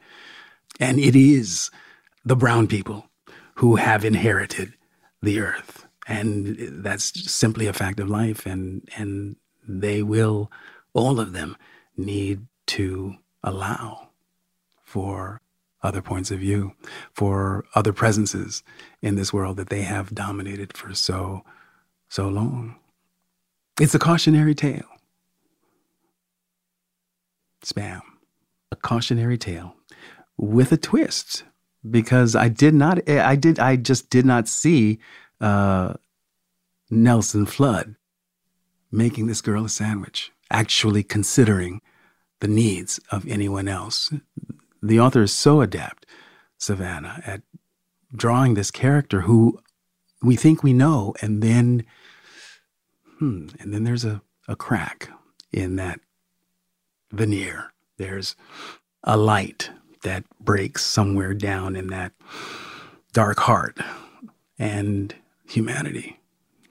And 0.79 0.99
it 0.99 1.17
is 1.17 1.71
the 2.25 2.37
brown 2.37 2.67
people 2.67 3.07
who 3.55 3.77
have 3.77 4.05
inherited 4.05 4.75
the 5.23 5.41
earth. 5.41 5.87
And 6.07 6.85
that's 6.85 7.31
simply 7.31 7.67
a 7.67 7.73
fact 7.73 8.01
of 8.01 8.09
life. 8.11 8.47
And, 8.47 8.89
and 8.97 9.37
they 9.67 10.03
will 10.03 10.51
all 10.93 11.21
of 11.21 11.33
them 11.33 11.57
need 11.97 12.47
to 12.67 13.17
allow 13.43 14.09
for 14.83 15.41
other 15.83 16.03
points 16.03 16.31
of 16.31 16.41
view, 16.41 16.73
for 17.13 17.65
other 17.75 17.93
presences 17.93 18.63
in 19.01 19.15
this 19.15 19.33
world 19.33 19.57
that 19.57 19.71
they 19.71 19.83
have 19.83 20.15
dominated 20.15 20.77
for 20.77 20.95
so, 20.95 21.45
so 22.11 22.29
long. 22.29 22.77
It's 23.81 23.95
a 23.95 23.99
cautionary 23.99 24.55
tale. 24.55 24.85
Spam. 27.65 28.03
A 28.73 28.77
cautionary 28.77 29.39
tale 29.39 29.75
with 30.37 30.73
a 30.73 30.77
twist 30.77 31.45
because 31.89 32.37
I 32.37 32.49
did 32.49 32.75
not, 32.75 33.09
I 33.09 33.37
did, 33.37 33.59
I 33.59 33.77
just 33.77 34.11
did 34.11 34.27
not 34.27 34.49
see 34.49 34.99
uh, 35.41 35.95
Nelson 36.91 37.47
Flood 37.47 37.97
making 38.93 39.27
this 39.27 39.41
girl 39.41 39.65
a 39.65 39.69
sandwich 39.69 40.31
actually 40.51 41.03
considering 41.03 41.81
the 42.41 42.49
needs 42.49 43.01
of 43.11 43.27
anyone 43.29 43.69
else. 43.69 44.13
The 44.83 45.01
author 45.01 45.23
is 45.23 45.33
so 45.33 45.61
adept, 45.61 46.07
Savannah, 46.59 47.23
at 47.25 47.43
drawing 48.15 48.55
this 48.55 48.71
character 48.71 49.23
who 49.23 49.61
we 50.23 50.37
think 50.37 50.63
we 50.63 50.73
know, 50.73 51.15
and 51.23 51.43
then, 51.43 51.85
hmm, 53.21 53.49
and 53.61 53.73
then 53.73 53.85
there's 53.85 54.05
a, 54.05 54.23
a 54.49 54.57
crack 54.57 55.11
in 55.53 55.77
that 55.77 56.01
veneer. 57.12 57.73
There's 57.99 58.35
a 59.05 59.16
light 59.16 59.71
that 60.03 60.25
breaks 60.41 60.85
somewhere 60.85 61.35
down 61.35 61.77
in 61.77 61.89
that 61.89 62.12
dark 63.12 63.41
heart, 63.41 63.79
and 64.59 65.14
humanity 65.47 66.18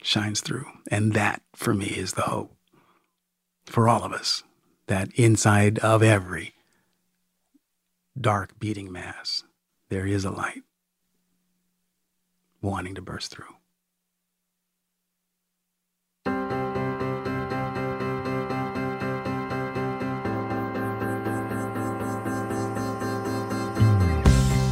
shines 0.02 0.40
through. 0.40 0.66
And 0.90 1.12
that, 1.12 1.42
for 1.54 1.72
me, 1.72 1.86
is 1.86 2.14
the 2.14 2.22
hope 2.22 2.52
for 3.66 3.88
all 3.88 4.02
of 4.02 4.12
us 4.12 4.42
that 4.88 5.12
inside 5.14 5.78
of 5.78 6.02
every 6.02 6.54
dark 8.20 8.58
beating 8.58 8.90
mass, 8.90 9.44
there 9.88 10.06
is 10.06 10.24
a 10.24 10.30
light 10.30 10.64
wanting 12.60 12.96
to 12.96 13.02
burst 13.02 13.30
through. 13.30 13.54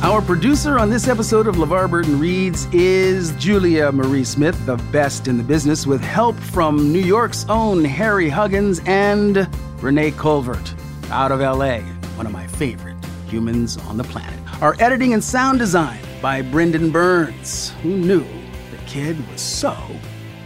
Our 0.09 0.23
producer 0.23 0.79
on 0.79 0.89
this 0.89 1.07
episode 1.07 1.47
of 1.47 1.57
LeVar 1.57 1.91
Burton 1.91 2.19
Reads 2.19 2.67
is 2.73 3.33
Julia 3.33 3.93
Marie 3.93 4.25
Smith, 4.25 4.65
the 4.65 4.79
best 4.91 5.29
in 5.29 5.37
the 5.37 5.43
business, 5.43 5.87
with 5.87 6.01
help 6.01 6.35
from 6.35 6.91
New 6.91 6.99
York's 6.99 7.45
own 7.51 7.85
Harry 7.85 8.31
Huggins 8.31 8.81
and 8.87 9.47
Renee 9.83 10.13
Colvert 10.13 10.75
out 11.11 11.31
of 11.31 11.41
LA, 11.41 11.81
one 12.17 12.25
of 12.25 12.33
my 12.33 12.47
favorite 12.47 12.97
humans 13.27 13.77
on 13.77 13.99
the 13.99 14.05
planet. 14.05 14.41
Our 14.63 14.77
editing 14.81 15.13
and 15.13 15.23
sound 15.23 15.59
design 15.59 16.01
by 16.23 16.41
Brendan 16.41 16.91
Burns, 16.91 17.75
who 17.83 17.91
knew 17.91 18.25
the 18.71 18.79
kid 18.87 19.19
was 19.31 19.43
so, 19.43 19.77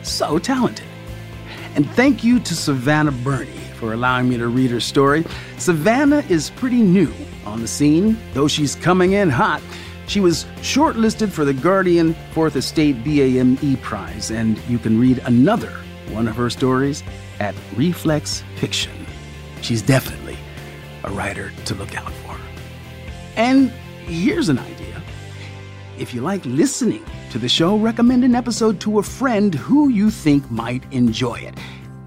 so 0.02 0.40
talented. 0.40 0.88
And 1.76 1.88
thank 1.92 2.24
you 2.24 2.40
to 2.40 2.56
Savannah 2.56 3.12
Burney 3.12 3.60
for 3.76 3.92
allowing 3.92 4.28
me 4.28 4.38
to 4.38 4.48
read 4.48 4.72
her 4.72 4.80
story. 4.80 5.24
Savannah 5.56 6.24
is 6.28 6.50
pretty 6.50 6.82
new 6.82 7.14
on 7.46 7.60
the 7.60 7.68
scene, 7.68 8.18
though 8.32 8.48
she's 8.48 8.74
coming 8.74 9.12
in 9.12 9.28
hot. 9.28 9.62
She 10.06 10.20
was 10.20 10.44
shortlisted 10.60 11.30
for 11.30 11.44
the 11.44 11.54
Guardian 11.54 12.14
Fourth 12.32 12.56
Estate 12.56 13.02
BAME 13.04 13.80
Prize, 13.82 14.30
and 14.30 14.58
you 14.68 14.78
can 14.78 14.98
read 14.98 15.18
another 15.24 15.72
one 16.10 16.28
of 16.28 16.36
her 16.36 16.50
stories 16.50 17.02
at 17.40 17.54
Reflex 17.76 18.44
Fiction. 18.56 19.06
She's 19.62 19.82
definitely 19.82 20.36
a 21.04 21.10
writer 21.10 21.52
to 21.64 21.74
look 21.74 21.96
out 21.96 22.12
for. 22.12 22.36
And 23.36 23.70
here's 24.06 24.48
an 24.48 24.58
idea. 24.58 25.02
If 25.98 26.12
you 26.12 26.20
like 26.20 26.44
listening 26.44 27.04
to 27.30 27.38
the 27.38 27.48
show, 27.48 27.76
recommend 27.76 28.24
an 28.24 28.34
episode 28.34 28.80
to 28.80 28.98
a 28.98 29.02
friend 29.02 29.54
who 29.54 29.88
you 29.88 30.10
think 30.10 30.50
might 30.50 30.84
enjoy 30.92 31.36
it. 31.36 31.54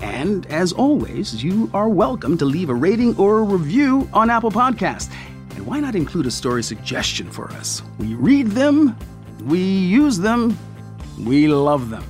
And 0.06 0.46
as 0.48 0.72
always, 0.72 1.44
you 1.44 1.68
are 1.74 1.90
welcome 1.90 2.38
to 2.38 2.46
leave 2.46 2.70
a 2.70 2.76
rating 2.76 3.18
or 3.18 3.40
a 3.40 3.44
review 3.44 4.08
on 4.14 4.30
Apple 4.30 4.52
Podcasts. 4.52 5.12
And 5.56 5.66
why 5.66 5.80
not 5.80 5.96
include 5.96 6.28
a 6.28 6.32
story 6.32 6.62
suggestion 6.62 7.30
for 7.32 7.50
us? 7.54 7.82
We 7.98 8.14
read 8.14 8.48
them, 8.50 8.96
we 9.46 9.60
use 9.60 10.20
them, 10.20 10.58
we 11.20 11.48
love 11.48 11.90
them. 11.90 12.04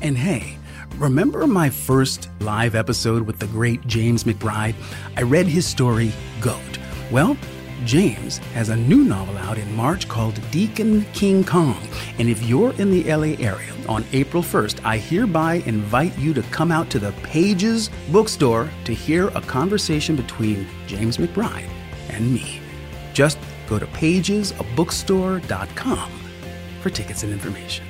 And 0.00 0.16
hey, 0.16 0.56
remember 0.96 1.46
my 1.46 1.68
first 1.68 2.30
live 2.40 2.74
episode 2.74 3.24
with 3.24 3.40
the 3.40 3.46
great 3.48 3.86
James 3.86 4.24
McBride? 4.24 4.74
I 5.18 5.22
read 5.22 5.46
his 5.46 5.66
story, 5.66 6.12
Goat. 6.40 6.78
Well, 7.12 7.36
James 7.84 8.38
has 8.54 8.70
a 8.70 8.76
new 8.76 9.04
novel 9.04 9.36
out 9.38 9.58
in 9.58 9.76
March 9.76 10.08
called 10.08 10.40
Deacon 10.50 11.04
King 11.12 11.44
Kong. 11.44 11.80
And 12.18 12.28
if 12.28 12.42
you're 12.42 12.72
in 12.74 12.90
the 12.90 13.04
LA 13.04 13.36
area 13.38 13.72
on 13.88 14.04
April 14.12 14.42
1st, 14.42 14.84
I 14.84 14.98
hereby 14.98 15.62
invite 15.66 16.18
you 16.18 16.34
to 16.34 16.42
come 16.44 16.72
out 16.72 16.88
to 16.90 16.98
the 16.98 17.12
Pages 17.22 17.90
bookstore 18.10 18.68
to 18.84 18.94
hear 18.94 19.28
a 19.28 19.40
conversation 19.40 20.16
between 20.16 20.66
James 20.86 21.18
McBride 21.18 21.68
and 22.08 22.32
me. 22.32 22.60
Just 23.12 23.38
go 23.68 23.78
to 23.78 23.86
pagesabookstore.com 23.86 26.10
for 26.80 26.90
tickets 26.90 27.22
and 27.22 27.32
information. 27.32 27.86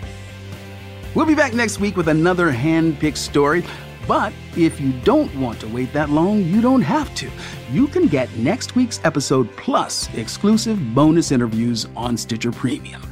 We'll 1.14 1.26
be 1.26 1.34
back 1.34 1.54
next 1.54 1.80
week 1.80 1.96
with 1.96 2.08
another 2.08 2.50
hand 2.50 2.98
picked 2.98 3.16
story. 3.18 3.64
But 4.06 4.32
if 4.56 4.80
you 4.80 4.92
don't 5.04 5.34
want 5.36 5.60
to 5.60 5.68
wait 5.68 5.92
that 5.92 6.10
long, 6.10 6.42
you 6.42 6.60
don't 6.60 6.82
have 6.82 7.14
to. 7.16 7.30
You 7.70 7.88
can 7.88 8.06
get 8.06 8.34
next 8.36 8.76
week's 8.76 9.00
episode 9.04 9.54
plus 9.56 10.12
exclusive 10.14 10.94
bonus 10.94 11.32
interviews 11.32 11.86
on 11.96 12.16
Stitcher 12.16 12.52
Premium. 12.52 13.02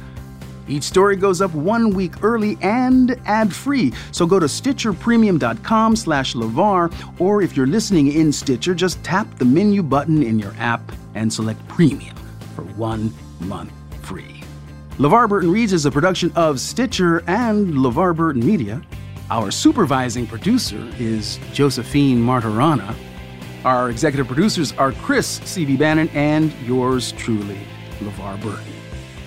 Each 0.67 0.83
story 0.83 1.15
goes 1.15 1.41
up 1.41 1.53
one 1.53 1.91
week 1.93 2.23
early 2.23 2.57
and 2.61 3.19
ad-free, 3.25 3.93
so 4.11 4.25
go 4.25 4.39
to 4.39 4.47
stitcherpremium.com 4.47 5.95
slash 5.95 6.33
LeVar, 6.33 7.19
or 7.19 7.41
if 7.43 7.55
you're 7.55 7.67
listening 7.67 8.11
in 8.11 8.31
Stitcher, 8.31 8.73
just 8.73 9.03
tap 9.03 9.27
the 9.37 9.45
menu 9.45 9.83
button 9.83 10.23
in 10.23 10.39
your 10.39 10.53
app 10.57 10.81
and 11.13 11.31
select 11.31 11.65
Premium 11.67 12.15
for 12.55 12.63
one 12.63 13.13
month 13.41 13.71
free. 14.01 14.41
LeVar 14.97 15.29
Burton 15.29 15.51
Reads 15.51 15.73
is 15.73 15.85
a 15.85 15.91
production 15.91 16.31
of 16.35 16.59
Stitcher 16.59 17.21
and 17.27 17.73
LeVar 17.73 18.15
Burton 18.15 18.43
Media. 18.45 18.81
Our 19.31 19.49
supervising 19.49 20.27
producer 20.27 20.87
is 20.99 21.39
Josephine 21.51 22.19
Martirana. 22.19 22.95
Our 23.63 23.89
executive 23.89 24.27
producers 24.27 24.71
are 24.73 24.91
Chris 24.91 25.41
C.B. 25.45 25.77
Bannon 25.77 26.09
and 26.09 26.53
yours 26.61 27.11
truly, 27.13 27.57
LeVar 28.01 28.39
Burton. 28.43 28.73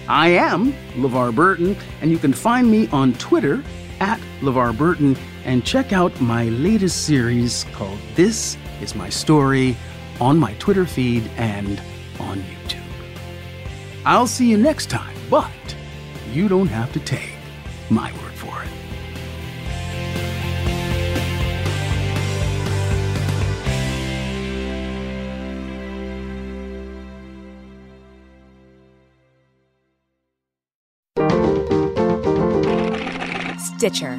I 0.07 0.29
am 0.29 0.73
LeVar 0.95 1.35
Burton, 1.35 1.77
and 2.01 2.13
you 2.13 2.19
can 2.19 2.33
find 2.33 2.71
me 2.71 2.87
on 2.89 3.13
Twitter 3.15 3.65
at 3.99 4.21
LeVar 4.41 4.79
Burton 4.79 5.17
and 5.45 5.67
check 5.67 5.93
out 5.93 6.19
my 6.21 6.45
latest 6.45 7.05
series 7.05 7.65
called 7.73 7.99
This 8.15 8.57
Is 8.81 8.95
My 8.95 9.09
Story 9.09 9.77
on 10.21 10.39
my 10.39 10.55
Twitter 10.55 10.87
feed 10.87 11.29
and 11.37 11.83
on 12.21 12.39
YouTube. 12.39 12.83
I'll 14.05 14.29
see 14.29 14.49
you 14.49 14.59
next 14.59 14.91
time, 14.91 15.17
but 15.29 15.51
you 16.31 16.49
don't 16.49 16.69
have 16.69 16.93
to 16.93 17.01
take 17.01 17.33
my 17.91 18.13
word 18.13 18.28
Stitcher. 33.79 34.19